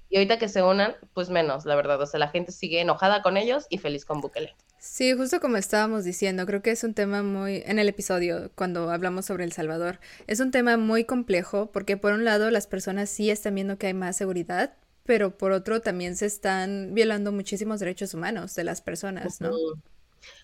Y 0.09 0.17
ahorita 0.17 0.39
que 0.39 0.49
se 0.49 0.63
unan, 0.63 0.95
pues 1.13 1.29
menos, 1.29 1.65
la 1.65 1.75
verdad. 1.75 2.01
O 2.01 2.05
sea, 2.05 2.19
la 2.19 2.29
gente 2.29 2.51
sigue 2.51 2.81
enojada 2.81 3.21
con 3.21 3.37
ellos 3.37 3.67
y 3.69 3.77
feliz 3.77 4.05
con 4.05 4.21
Bukele. 4.21 4.55
Sí, 4.87 5.13
justo 5.13 5.39
como 5.41 5.57
estábamos 5.57 6.03
diciendo, 6.03 6.45
creo 6.45 6.61
que 6.61 6.69
es 6.69 6.83
un 6.83 6.93
tema 6.93 7.23
muy, 7.23 7.63
en 7.65 7.79
el 7.79 7.89
episodio 7.89 8.51
cuando 8.53 8.91
hablamos 8.91 9.25
sobre 9.25 9.43
El 9.43 9.51
Salvador, 9.51 9.99
es 10.27 10.39
un 10.39 10.51
tema 10.51 10.77
muy 10.77 11.05
complejo 11.05 11.71
porque 11.71 11.97
por 11.97 12.13
un 12.13 12.23
lado 12.23 12.51
las 12.51 12.67
personas 12.67 13.09
sí 13.09 13.31
están 13.31 13.55
viendo 13.55 13.79
que 13.79 13.87
hay 13.87 13.95
más 13.95 14.15
seguridad, 14.15 14.75
pero 15.03 15.37
por 15.37 15.51
otro 15.53 15.81
también 15.81 16.15
se 16.15 16.27
están 16.27 16.93
violando 16.93 17.31
muchísimos 17.31 17.79
derechos 17.79 18.13
humanos 18.13 18.53
de 18.53 18.63
las 18.63 18.81
personas, 18.81 19.41
¿no? 19.41 19.49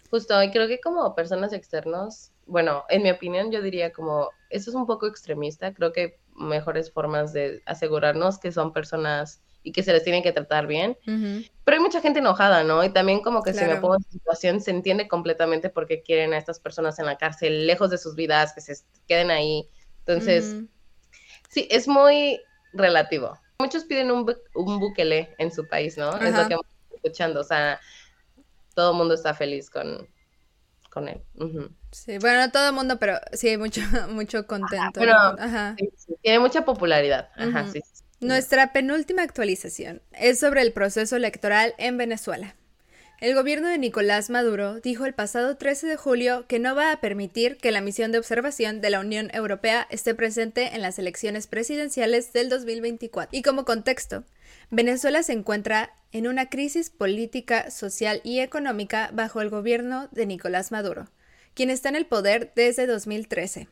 Justo, 0.09 0.41
y 0.43 0.51
creo 0.51 0.67
que 0.67 0.81
como 0.81 1.13
personas 1.13 1.53
externos, 1.53 2.31
bueno, 2.47 2.83
en 2.89 3.03
mi 3.03 3.11
opinión 3.11 3.51
yo 3.51 3.61
diría 3.61 3.93
como, 3.93 4.31
eso 4.49 4.71
es 4.71 4.75
un 4.75 4.87
poco 4.87 5.05
extremista, 5.07 5.71
creo 5.71 5.93
que 5.93 6.17
mejores 6.35 6.91
formas 6.91 7.31
de 7.31 7.61
asegurarnos 7.67 8.39
que 8.39 8.51
son 8.51 8.73
personas 8.73 9.39
y 9.63 9.71
que 9.71 9.83
se 9.83 9.93
les 9.93 10.03
tiene 10.03 10.23
que 10.23 10.31
tratar 10.31 10.67
bien. 10.67 10.97
Pero 11.05 11.77
hay 11.77 11.79
mucha 11.79 12.01
gente 12.01 12.19
enojada, 12.19 12.63
¿no? 12.63 12.83
Y 12.83 12.89
también 12.89 13.21
como 13.21 13.43
que 13.43 13.53
si 13.53 13.63
me 13.65 13.77
pongo 13.77 13.95
en 13.95 14.03
situación, 14.11 14.61
se 14.61 14.71
entiende 14.71 15.07
completamente 15.07 15.69
por 15.69 15.87
qué 15.87 16.01
quieren 16.01 16.33
a 16.33 16.37
estas 16.37 16.59
personas 16.59 16.97
en 16.99 17.05
la 17.05 17.17
cárcel, 17.17 17.67
lejos 17.67 17.89
de 17.89 17.97
sus 17.97 18.15
vidas, 18.15 18.53
que 18.53 18.61
se 18.61 18.75
queden 19.07 19.31
ahí. 19.31 19.67
Entonces, 19.99 20.55
sí, 21.49 21.67
es 21.69 21.87
muy 21.87 22.41
relativo. 22.73 23.37
Muchos 23.59 23.85
piden 23.85 24.11
un, 24.11 24.35
un 24.55 24.79
buquele 24.79 25.35
en 25.37 25.51
su 25.51 25.67
país, 25.67 25.97
¿no? 25.97 26.17
Es 26.17 26.31
lo 26.31 26.37
que 26.37 26.41
estamos 26.41 26.65
escuchando. 26.95 27.41
O 27.41 27.43
sea, 27.43 27.79
todo 28.73 28.91
el 28.91 28.97
mundo 28.97 29.13
está 29.13 29.33
feliz 29.33 29.69
con, 29.69 30.07
con 30.89 31.07
él. 31.07 31.21
Sí, 31.91 32.17
bueno, 32.19 32.39
no 32.39 32.51
todo 32.51 32.67
el 32.69 32.73
mundo, 32.73 32.97
pero 32.99 33.19
sí 33.33 33.57
mucho, 33.57 33.81
mucho 34.09 34.47
contento. 34.47 34.99
tiene 36.21 36.39
mucha 36.39 36.63
popularidad. 36.65 37.29
Nuestra 38.21 38.71
penúltima 38.71 39.23
actualización 39.23 39.99
es 40.13 40.37
sobre 40.37 40.61
el 40.61 40.73
proceso 40.73 41.15
electoral 41.15 41.73
en 41.79 41.97
Venezuela. 41.97 42.55
El 43.19 43.33
gobierno 43.33 43.67
de 43.67 43.79
Nicolás 43.79 44.29
Maduro 44.29 44.79
dijo 44.79 45.07
el 45.07 45.15
pasado 45.15 45.57
13 45.57 45.87
de 45.87 45.97
julio 45.97 46.45
que 46.47 46.59
no 46.59 46.75
va 46.75 46.91
a 46.91 47.01
permitir 47.01 47.57
que 47.57 47.71
la 47.71 47.81
misión 47.81 48.11
de 48.11 48.19
observación 48.19 48.79
de 48.79 48.91
la 48.91 48.99
Unión 48.99 49.31
Europea 49.33 49.87
esté 49.89 50.13
presente 50.13 50.75
en 50.75 50.83
las 50.83 50.99
elecciones 50.99 51.47
presidenciales 51.47 52.31
del 52.31 52.49
2024. 52.49 53.35
Y 53.35 53.41
como 53.41 53.65
contexto, 53.65 54.23
Venezuela 54.69 55.23
se 55.23 55.33
encuentra 55.33 55.91
en 56.11 56.27
una 56.27 56.47
crisis 56.47 56.91
política, 56.91 57.71
social 57.71 58.21
y 58.23 58.41
económica 58.41 59.09
bajo 59.13 59.41
el 59.41 59.49
gobierno 59.49 60.09
de 60.11 60.27
Nicolás 60.27 60.71
Maduro, 60.71 61.09
quien 61.55 61.71
está 61.71 61.89
en 61.89 61.95
el 61.95 62.05
poder 62.05 62.51
desde 62.55 62.85
2013. 62.85 63.67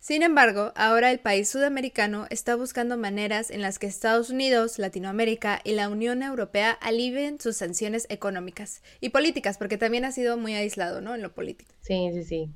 Sin 0.00 0.22
embargo, 0.22 0.72
ahora 0.76 1.10
el 1.10 1.20
país 1.20 1.50
sudamericano 1.50 2.26
está 2.30 2.56
buscando 2.56 2.96
maneras 2.96 3.50
en 3.50 3.60
las 3.60 3.78
que 3.78 3.86
Estados 3.86 4.30
Unidos, 4.30 4.78
Latinoamérica 4.78 5.60
y 5.62 5.72
la 5.72 5.90
Unión 5.90 6.22
Europea 6.22 6.72
alivien 6.72 7.38
sus 7.38 7.58
sanciones 7.58 8.06
económicas 8.08 8.82
y 9.02 9.10
políticas, 9.10 9.58
porque 9.58 9.76
también 9.76 10.06
ha 10.06 10.12
sido 10.12 10.38
muy 10.38 10.54
aislado, 10.54 11.02
¿no? 11.02 11.14
En 11.14 11.20
lo 11.20 11.34
político. 11.34 11.74
Sí, 11.82 12.08
sí, 12.14 12.24
sí. 12.24 12.50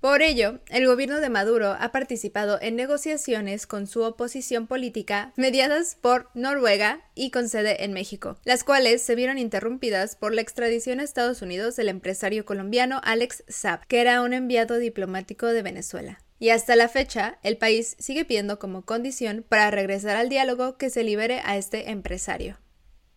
Por 0.00 0.20
ello, 0.20 0.60
el 0.68 0.86
gobierno 0.86 1.20
de 1.20 1.30
Maduro 1.30 1.74
ha 1.78 1.90
participado 1.90 2.58
en 2.60 2.76
negociaciones 2.76 3.66
con 3.66 3.86
su 3.86 4.02
oposición 4.02 4.66
política 4.66 5.32
mediadas 5.36 5.96
por 6.00 6.28
Noruega 6.34 7.02
y 7.14 7.30
con 7.30 7.48
sede 7.48 7.84
en 7.84 7.94
México, 7.94 8.38
las 8.44 8.62
cuales 8.62 9.00
se 9.00 9.14
vieron 9.14 9.38
interrumpidas 9.38 10.16
por 10.16 10.34
la 10.34 10.42
extradición 10.42 11.00
a 11.00 11.04
Estados 11.04 11.40
Unidos 11.40 11.76
del 11.76 11.88
empresario 11.88 12.44
colombiano 12.44 13.00
Alex 13.04 13.42
Saab, 13.48 13.86
que 13.86 14.02
era 14.02 14.20
un 14.20 14.34
enviado 14.34 14.76
diplomático 14.76 15.46
de 15.46 15.62
Venezuela. 15.62 16.18
Y 16.40 16.48
hasta 16.48 16.74
la 16.74 16.88
fecha, 16.88 17.38
el 17.42 17.58
país 17.58 17.96
sigue 17.98 18.24
pidiendo 18.24 18.58
como 18.58 18.86
condición 18.86 19.44
para 19.46 19.70
regresar 19.70 20.16
al 20.16 20.30
diálogo 20.30 20.78
que 20.78 20.88
se 20.88 21.04
libere 21.04 21.42
a 21.44 21.58
este 21.58 21.90
empresario. 21.90 22.56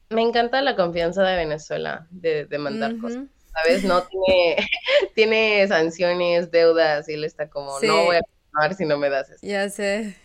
Me 0.10 0.22
encanta 0.22 0.62
la 0.62 0.76
confianza 0.76 1.24
de 1.24 1.38
Venezuela 1.38 2.06
de, 2.12 2.46
mandar 2.60 2.98
cosas. 2.98 3.24
¿Sabes? 3.54 3.86
No 3.86 4.04
tiene, 4.04 4.68
tiene 5.16 5.66
sanciones, 5.70 6.52
deudas, 6.52 7.08
y 7.08 7.14
él 7.14 7.24
está 7.24 7.50
como, 7.50 7.80
no 7.80 8.04
voy 8.04 8.18
a 8.18 8.62
ver 8.62 8.76
si 8.76 8.86
no 8.86 8.98
me 8.98 9.10
das 9.10 9.30
eso. 9.30 9.40
Ya 9.42 9.70
sé. 9.70 10.18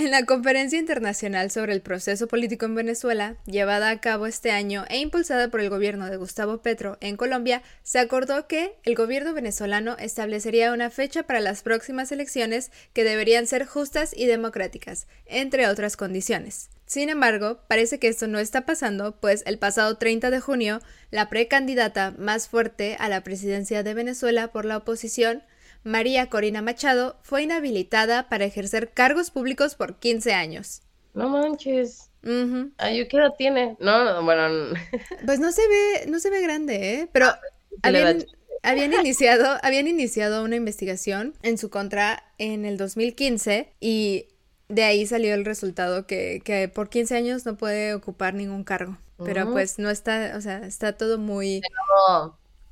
En 0.00 0.10
la 0.10 0.24
conferencia 0.24 0.78
internacional 0.78 1.50
sobre 1.50 1.74
el 1.74 1.82
proceso 1.82 2.26
político 2.26 2.64
en 2.64 2.74
Venezuela, 2.74 3.36
llevada 3.44 3.90
a 3.90 4.00
cabo 4.00 4.26
este 4.26 4.50
año 4.50 4.86
e 4.88 4.96
impulsada 4.96 5.50
por 5.50 5.60
el 5.60 5.68
gobierno 5.68 6.08
de 6.08 6.16
Gustavo 6.16 6.62
Petro 6.62 6.96
en 7.02 7.18
Colombia, 7.18 7.62
se 7.82 7.98
acordó 7.98 8.46
que 8.46 8.72
el 8.84 8.94
gobierno 8.94 9.34
venezolano 9.34 9.98
establecería 9.98 10.72
una 10.72 10.88
fecha 10.88 11.24
para 11.24 11.40
las 11.40 11.60
próximas 11.60 12.10
elecciones 12.12 12.70
que 12.94 13.04
deberían 13.04 13.46
ser 13.46 13.66
justas 13.66 14.14
y 14.16 14.24
democráticas, 14.24 15.06
entre 15.26 15.68
otras 15.68 15.98
condiciones. 15.98 16.70
Sin 16.86 17.10
embargo, 17.10 17.60
parece 17.68 17.98
que 17.98 18.08
esto 18.08 18.26
no 18.26 18.38
está 18.38 18.64
pasando, 18.64 19.20
pues 19.20 19.42
el 19.44 19.58
pasado 19.58 19.98
30 19.98 20.30
de 20.30 20.40
junio, 20.40 20.80
la 21.10 21.28
precandidata 21.28 22.14
más 22.16 22.48
fuerte 22.48 22.96
a 22.98 23.10
la 23.10 23.22
presidencia 23.22 23.82
de 23.82 23.92
Venezuela 23.92 24.48
por 24.48 24.64
la 24.64 24.78
oposición, 24.78 25.42
María 25.84 26.28
Corina 26.28 26.62
Machado 26.62 27.16
fue 27.22 27.42
inhabilitada 27.42 28.28
para 28.28 28.44
ejercer 28.44 28.92
cargos 28.92 29.30
públicos 29.30 29.74
por 29.74 29.96
15 29.96 30.32
años. 30.32 30.82
No 31.14 31.28
manches. 31.28 32.10
¿qué 32.22 33.16
edad 33.16 33.34
tiene? 33.38 33.76
No, 33.80 34.22
bueno. 34.22 34.74
Pues 35.26 35.40
no 35.40 35.52
se 35.52 35.66
ve, 35.66 36.06
no 36.10 36.18
se 36.18 36.30
ve 36.30 36.42
grande, 36.42 36.94
¿eh? 36.94 37.08
Pero 37.12 37.26
ah, 37.26 37.40
habían, 37.82 38.92
iniciado, 39.00 39.58
habían 39.62 39.88
iniciado 39.88 40.44
una 40.44 40.56
investigación 40.56 41.34
en 41.42 41.58
su 41.58 41.70
contra 41.70 42.22
en 42.38 42.64
el 42.64 42.76
2015 42.76 43.72
y 43.80 44.26
de 44.68 44.84
ahí 44.84 45.06
salió 45.06 45.34
el 45.34 45.44
resultado 45.44 46.06
que, 46.06 46.42
que 46.44 46.68
por 46.68 46.90
15 46.90 47.16
años 47.16 47.46
no 47.46 47.56
puede 47.56 47.94
ocupar 47.94 48.34
ningún 48.34 48.64
cargo. 48.64 48.98
Pero 49.22 49.52
pues 49.52 49.78
no 49.78 49.90
está, 49.90 50.32
o 50.36 50.40
sea, 50.40 50.58
está 50.66 50.94
todo 50.94 51.18
muy... 51.18 51.60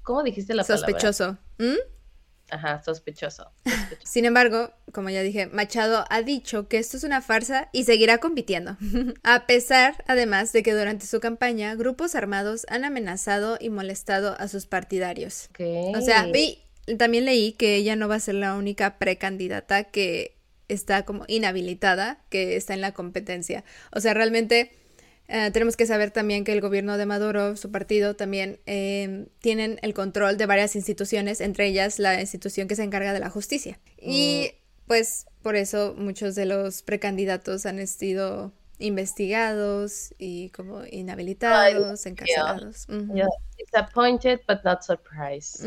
¿Cómo 0.03 0.23
dijiste 0.23 0.55
la 0.55 0.65
sospechoso. 0.65 1.37
palabra? 1.59 1.77
¿Mm? 1.77 1.98
Ajá, 2.51 2.83
sospechoso, 2.83 3.53
Sin 4.05 4.25
embargo, 4.25 4.73
como 4.93 5.11
ya 5.11 5.23
dije, 5.23 5.47
Machado 5.47 6.05
ha 6.09 6.23
dicho 6.23 6.69
que 6.69 6.79
esto 6.79 6.97
es 6.97 7.05
una 7.05 7.21
farsa 7.21 7.69
y 7.73 7.85
seguirá 7.85 8.19
compitiendo. 8.19 8.77
a 9.23 9.47
pesar, 9.47 10.03
además, 10.07 10.53
de 10.53 10.63
que 10.63 10.73
durante 10.73 11.07
su 11.07 11.21
campaña 11.21 11.75
grupos 11.75 12.15
armados 12.15 12.65
han 12.69 12.85
amenazado 12.85 13.59
y 13.61 13.71
molestado 13.71 14.35
a 14.39 14.49
sus 14.49 14.67
partidarios. 14.67 15.51
O 15.95 16.01
sea, 16.01 16.27
vi, 16.27 16.63
también 16.97 17.25
leí 17.25 17.53
que 17.53 17.77
ella 17.77 17.97
no 17.97 18.09
va 18.09 18.15
a 18.15 18.21
ser 18.21 18.37
la 18.37 18.55
única 18.55 18.99
precandidata 18.99 19.85
que 19.85 20.39
está 20.69 21.05
como 21.05 21.25
inhabilitada, 21.29 22.23
que 22.31 22.57
está 22.57 22.75
en 22.75 22.81
la 22.81 22.93
competencia. 22.93 23.65
O 23.93 24.01
sea, 24.01 24.15
realmente 24.15 24.78
eh, 25.29 25.51
tenemos 25.53 25.77
que 25.77 25.87
saber 25.87 26.11
también 26.11 26.45
que 26.45 26.53
el 26.53 26.61
gobierno 26.63 26.97
de 26.97 27.05
Maduro, 27.05 27.57
su 27.57 27.71
partido, 27.71 28.17
también 28.17 28.61
eh, 28.67 29.27
tienen 29.41 29.79
el 29.83 29.93
control 29.93 30.39
de 30.39 30.47
varias 30.47 30.75
instituciones, 30.75 31.41
entre 31.43 31.67
ellas 31.67 31.99
la 31.99 32.21
institución 32.21 32.67
que 32.67 32.77
se 32.77 32.83
encarga 32.83 33.13
de 33.13 33.21
la 33.21 33.29
justicia. 33.29 33.79
Y 34.01 34.51
mm. 34.51 34.87
pues 34.87 35.27
por 35.43 35.55
eso 35.55 35.95
muchos 35.97 36.35
de 36.35 36.47
los 36.47 36.83
precandidatos 36.83 37.67
han 37.67 37.87
sido 37.87 38.53
investigados 38.79 40.15
y 40.19 40.49
como 40.51 40.85
inhabilitados, 40.87 42.07
encarcelados. 42.07 42.87
Disappointed 43.59 44.41
but 44.49 44.65
not 44.65 44.83
surprised. 44.83 45.63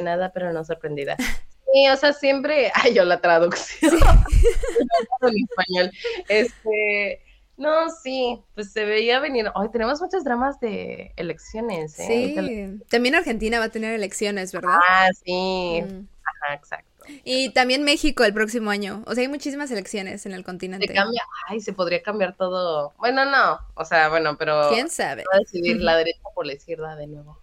Nada, 0.00 0.32
pero 0.32 0.52
no 0.52 0.64
sorprendida. 0.64 1.16
Sí, 1.74 1.88
o 1.88 1.96
sea, 1.96 2.12
siempre, 2.12 2.70
ay, 2.74 2.92
yo 2.92 3.02
la 3.02 3.22
traducción 3.22 3.92
en 5.22 5.44
español. 5.48 5.90
Este, 6.28 7.22
no, 7.62 7.88
sí, 7.90 8.42
pues 8.54 8.72
se 8.72 8.84
veía 8.84 9.20
venir. 9.20 9.50
Hoy 9.54 9.70
tenemos 9.70 10.00
muchos 10.00 10.24
dramas 10.24 10.58
de 10.58 11.12
elecciones. 11.16 11.98
¿eh? 12.00 12.06
Sí, 12.06 12.84
también 12.90 13.14
Argentina 13.14 13.60
va 13.60 13.66
a 13.66 13.68
tener 13.68 13.94
elecciones, 13.94 14.52
¿verdad? 14.52 14.78
Ah, 14.82 15.08
sí. 15.24 15.82
Mm. 15.82 16.08
Ajá, 16.24 16.54
exacto. 16.54 16.90
Y 17.24 17.50
también 17.52 17.84
México 17.84 18.24
el 18.24 18.34
próximo 18.34 18.70
año. 18.70 19.02
O 19.06 19.14
sea, 19.14 19.22
hay 19.22 19.28
muchísimas 19.28 19.70
elecciones 19.70 20.26
en 20.26 20.32
el 20.32 20.44
continente. 20.44 20.88
Se 20.88 20.92
cambia, 20.92 21.22
ay, 21.48 21.60
se 21.60 21.72
podría 21.72 22.02
cambiar 22.02 22.36
todo. 22.36 22.92
Bueno, 22.98 23.24
no, 23.24 23.58
o 23.74 23.84
sea, 23.84 24.08
bueno, 24.08 24.36
pero. 24.36 24.68
¿Quién 24.70 24.90
sabe? 24.90 25.24
Va 25.32 25.36
a 25.36 25.40
decidir 25.40 25.80
la 25.80 25.96
derecha 25.96 26.22
por 26.34 26.46
la 26.46 26.54
izquierda 26.54 26.96
de 26.96 27.06
nuevo. 27.06 27.38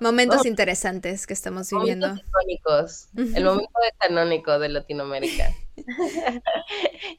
Momentos 0.00 0.46
interesantes 0.46 1.26
que 1.26 1.32
estamos 1.32 1.70
viviendo. 1.70 2.08
Momentos 2.08 3.08
El 3.14 3.44
momento 3.44 3.72
de 3.82 3.92
canónico 3.98 4.58
de 4.58 4.68
Latinoamérica. 4.68 5.54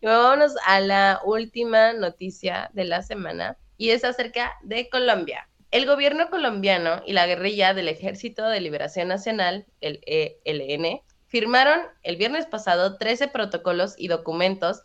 Y 0.02 0.06
vámonos 0.06 0.54
a 0.66 0.80
la 0.80 1.22
última 1.24 1.94
noticia 1.94 2.70
de 2.74 2.86
la 2.86 3.02
semana 3.02 3.58
y 3.78 3.90
es 3.90 4.04
acerca 4.04 4.54
de 4.64 4.90
Colombia. 4.90 5.48
El 5.72 5.86
gobierno 5.86 6.30
colombiano 6.30 7.02
y 7.06 7.14
la 7.14 7.28
guerrilla 7.28 7.74
del 7.74 7.88
Ejército 7.88 8.48
de 8.50 8.60
Liberación 8.60 9.08
Nacional, 9.08 9.66
el 9.80 10.02
ELN, 10.06 11.02
firmaron 11.28 11.80
el 12.04 12.18
viernes 12.18 12.46
pasado 12.46 12.98
13 12.98 13.30
protocolos 13.30 13.96
y 13.98 14.10
documentos 14.10 14.82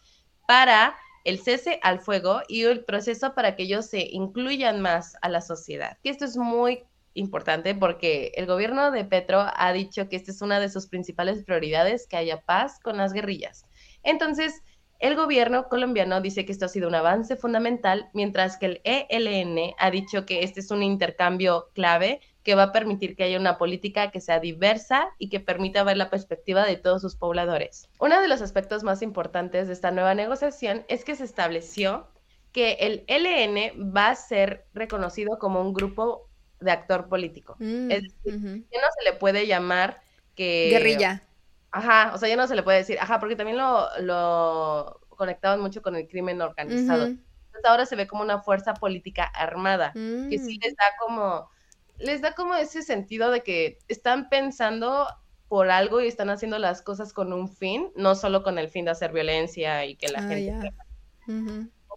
para 0.46 0.96
el 1.24 1.40
cese 1.40 1.81
al 1.83 2.01
fuego 2.01 2.40
y 2.46 2.62
el 2.62 2.85
proceso 2.85 3.35
para 3.35 3.57
que 3.57 3.64
ellos 3.64 3.87
se 3.87 4.07
incluyan 4.12 4.81
más 4.81 5.16
a 5.22 5.29
la 5.29 5.40
sociedad. 5.40 5.98
Esto 6.05 6.24
es 6.24 6.37
muy 6.37 6.85
importante 7.16 7.74
porque 7.74 8.33
el 8.37 8.46
gobierno 8.46 8.90
de 8.90 9.05
Petro 9.05 9.44
ha 9.55 9.72
dicho 9.72 10.09
que 10.09 10.16
esta 10.16 10.31
es 10.31 10.42
una 10.42 10.61
de 10.61 10.68
sus 10.68 10.87
principales 10.87 11.44
prioridades, 11.44 12.07
que 12.07 12.16
haya 12.16 12.42
paz 12.42 12.79
con 12.81 12.96
las 12.96 13.12
guerrillas. 13.12 13.64
Entonces, 14.02 14.62
el 14.98 15.14
gobierno 15.14 15.68
colombiano 15.68 16.20
dice 16.20 16.46
que 16.46 16.52
esto 16.52 16.64
ha 16.64 16.68
sido 16.68 16.88
un 16.88 16.94
avance 16.94 17.37
fundamental, 17.37 18.09
mientras 18.14 18.57
que 18.57 18.66
el 18.66 18.81
ELN 18.85 19.74
ha 19.79 19.90
dicho 19.90 20.24
que 20.24 20.42
este 20.42 20.61
es 20.61 20.70
un 20.70 20.83
intercambio 20.83 21.68
clave 21.74 22.20
que 22.42 22.55
va 22.55 22.64
a 22.64 22.72
permitir 22.72 23.16
que 23.16 23.24
haya 23.24 23.38
una 23.38 23.59
política 23.59 24.11
que 24.11 24.20
sea 24.20 24.40
diversa 24.40 25.09
y 25.18 25.29
que 25.29 25.40
permita 25.40 25.83
ver 25.83 25.96
la 25.96 26.09
perspectiva 26.09 26.64
de 26.64 26.76
todos 26.76 27.02
sus 27.02 27.16
pobladores. 27.16 27.90
Uno 27.98 28.22
de 28.22 28.29
los 28.29 28.40
aspectos 28.40 28.85
más 28.85 29.02
importantes 29.02 29.66
de 29.66 29.74
esta 29.74 29.90
nueva 29.90 30.14
negociación 30.14 30.85
es 30.88 31.05
que 31.05 31.16
se 31.16 31.24
estableció 31.24 32.07
que 32.52 32.79
el 32.81 33.05
ELN 33.09 33.94
va 33.94 34.09
a 34.09 34.14
ser 34.14 34.66
reconocido 34.72 35.38
como 35.38 35.61
un 35.61 35.74
grupo 35.74 36.31
de 36.61 36.71
actor 36.71 37.09
político. 37.09 37.57
Mm, 37.59 37.90
es 37.90 38.03
decir, 38.03 38.40
que 38.71 38.79
no 38.79 38.88
se 38.99 39.05
le 39.05 39.12
puede 39.19 39.47
llamar 39.47 40.01
que... 40.35 40.69
Guerrilla. 40.71 41.23
Ajá, 41.71 42.12
o 42.14 42.19
sea, 42.19 42.29
ya 42.29 42.37
no 42.37 42.47
se 42.47 42.55
le 42.55 42.62
puede 42.62 42.79
decir, 42.79 42.99
ajá, 42.99 43.21
porque 43.21 43.37
también 43.37 43.59
lo, 43.59 43.88
lo 44.01 45.01
conectaban 45.11 45.61
mucho 45.61 45.83
con 45.83 45.97
el 45.97 46.07
crimen 46.09 46.40
organizado. 46.40 47.07
Entonces 47.07 47.64
ahora 47.64 47.87
se 47.87 47.97
ve 47.97 48.07
como 48.07 48.23
una 48.23 48.40
fuerza 48.40 48.75
política 48.75 49.25
armada, 49.25 49.92
que 49.92 50.38
sí 50.38 50.59
mm. 50.59 50.64
les 50.64 50.77
da 50.77 50.87
como, 51.01 51.51
les 51.99 52.21
da 52.21 52.33
como 52.33 52.55
ese 52.55 52.83
sentido 52.83 53.31
de 53.31 53.42
que 53.42 53.79
están 53.88 54.29
pensando 54.29 55.07
por 55.49 55.71
algo 55.71 56.01
y 56.01 56.07
están 56.07 56.31
haciendo 56.31 56.59
las 56.59 56.83
cosas 56.83 57.12
con 57.12 57.33
un 57.33 57.49
fin, 57.49 57.90
no 57.97 58.14
solo 58.14 58.42
con 58.42 58.59
el 58.59 58.69
fin 58.69 58.85
de 58.85 58.90
hacer 58.92 59.12
violencia 59.12 59.85
y 59.87 59.97
que 59.97 60.09
la 60.09 60.21
ah, 60.21 60.29
gente... 60.29 60.75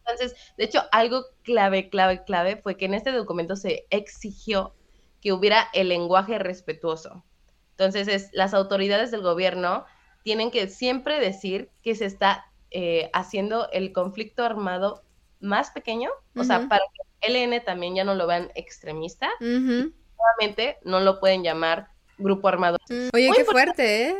Entonces, 0.10 0.38
de 0.58 0.65
hecho, 0.65 0.84
algo 0.91 1.26
clave, 1.43 1.89
clave, 1.89 2.24
clave 2.24 2.58
fue 2.58 2.78
que 2.78 2.86
en 2.86 2.93
este 2.93 3.12
documento 3.12 3.56
se 3.56 3.86
exigió 3.89 4.74
que 5.22 5.34
hubiera 5.34 5.67
el 5.74 5.89
lenguaje 5.89 6.39
respetuoso. 6.39 7.24
Entonces, 7.72 8.08
es, 8.08 8.30
las 8.34 8.54
autoridades 8.54 9.12
del 9.12 9.22
gobierno 9.22 9.86
tienen 10.24 10.52
que 10.52 10.67
siempre 10.67 11.19
decir 11.19 11.69
que 11.82 11.95
se 11.95 12.06
está 12.06 12.45
eh, 12.72 13.10
haciendo 13.13 13.69
el 13.72 13.93
conflicto 13.93 14.43
armado 14.43 15.04
más 15.39 15.72
pequeño, 15.72 16.10
o 16.36 16.43
sea, 16.43 16.67
para 16.67 16.82
que 16.93 17.32
LN 17.32 17.63
también 17.63 17.95
ya 17.95 18.04
no 18.04 18.15
lo 18.15 18.28
vean 18.28 18.52
extremista, 18.56 19.30
nuevamente 19.39 20.78
no 20.84 21.00
lo 21.00 21.19
pueden 21.19 21.43
llamar 21.43 21.89
grupo 22.17 22.48
armado. 22.50 22.78
Mm. 22.89 23.10
Oye, 23.13 23.32
qué 23.36 23.45
fuerte, 23.45 24.10
¿eh? 24.10 24.15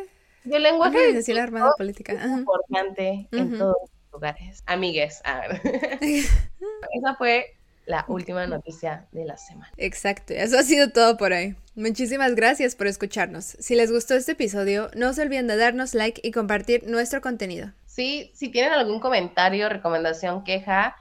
el 0.50 0.64
lenguaje 0.64 1.10
es 1.10 1.30
armado 1.38 1.74
política. 1.78 2.14
importante 2.14 3.28
en 3.32 3.58
todos 3.58 3.76
lugares. 4.12 4.64
Amigues, 4.66 5.22
a 5.24 5.40
ver. 5.48 5.62
Esa 6.02 7.16
fue 7.18 7.56
la 7.86 8.06
última 8.08 8.46
noticia 8.46 9.08
de 9.12 9.26
la 9.26 9.36
semana. 9.38 9.72
Exacto, 9.78 10.34
eso 10.34 10.60
ha 10.60 10.64
sido 10.64 10.92
todo 10.92 11.18
por 11.18 11.32
hoy. 11.32 11.56
Muchísimas 11.76 12.36
gracias 12.36 12.76
por 12.76 12.88
escucharnos. 12.88 13.46
Si 13.46 13.74
les 13.74 13.92
gustó 13.92 14.14
este 14.14 14.34
episodio, 14.34 14.92
no 14.96 15.12
se 15.14 15.24
olviden 15.24 15.48
de 15.48 15.58
darnos 15.58 15.96
like 15.96 16.22
y 16.24 16.32
compartir 16.32 16.88
nuestro 16.88 17.20
contenido. 17.20 17.72
Sí, 17.88 18.32
si 18.36 18.50
tienen 18.50 18.74
algún 18.74 19.00
comentario, 19.00 19.70
recomendación, 19.70 20.44
queja, 20.44 20.96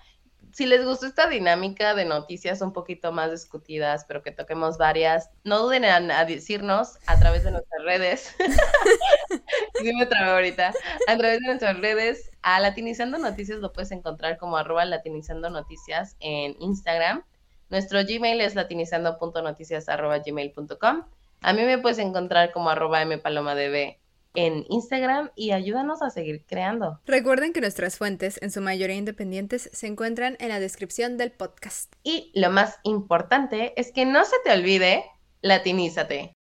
si 0.59 0.66
les 0.66 0.85
gustó 0.85 1.07
esta 1.07 1.29
dinámica 1.29 1.94
de 1.94 2.05
noticias 2.05 2.61
un 2.62 2.73
poquito 2.73 3.12
más 3.12 3.31
discutidas, 3.31 4.05
pero 4.07 4.23
que 4.25 4.33
toquemos 4.33 4.77
varias, 4.77 5.31
no 5.44 5.61
duden 5.61 5.85
en 5.85 6.11
a 6.11 6.25
decirnos 6.25 6.99
a 7.07 7.16
través 7.16 7.44
de 7.44 7.53
nuestras 7.53 7.85
redes. 7.85 8.35
sí 9.81 9.92
me 9.92 10.09
ahorita. 10.18 10.73
A 11.07 11.16
través 11.16 11.38
de 11.38 11.47
nuestras 11.47 11.79
redes, 11.79 12.33
a 12.42 12.61
Latinizando 12.61 13.18
Noticias 13.18 13.59
lo 13.59 13.72
puedes 13.72 13.90
encontrar 13.92 14.38
como 14.38 14.57
arroba 14.57 14.85
latinizando 14.85 15.51
noticias 15.51 16.16
en 16.20 16.57
Instagram. 16.61 17.24
Nuestro 17.70 18.01
Gmail 18.05 18.40
es 18.40 18.55
latinizando.noticias 18.55 19.88
arroba 19.88 20.18
gmail.com. 20.18 21.05
A 21.40 21.53
mí 21.53 21.62
me 21.62 21.79
puedes 21.79 21.98
encontrar 21.98 22.53
como 22.53 22.70
arroba 22.70 23.05
mpalomadb 23.05 23.96
en 24.35 24.64
Instagram 24.68 25.31
y 25.35 25.51
ayúdanos 25.51 26.03
a 26.03 26.11
seguir 26.11 26.44
creando. 26.46 27.01
Recuerden 27.07 27.53
que 27.53 27.61
nuestras 27.61 27.96
fuentes, 27.96 28.38
en 28.42 28.51
su 28.51 28.61
mayoría 28.61 28.96
independientes, 28.96 29.70
se 29.72 29.87
encuentran 29.87 30.37
en 30.40 30.51
la 30.51 30.61
descripción 30.61 31.16
del 31.16 31.33
podcast. 31.33 31.92
Y 32.05 32.31
lo 32.35 32.51
más 32.51 32.79
importante 32.85 33.72
es 33.81 33.92
que 33.92 34.05
no 34.05 34.24
se 34.24 34.37
te 34.44 34.53
olvide, 34.53 35.05
latinízate. 35.42 36.38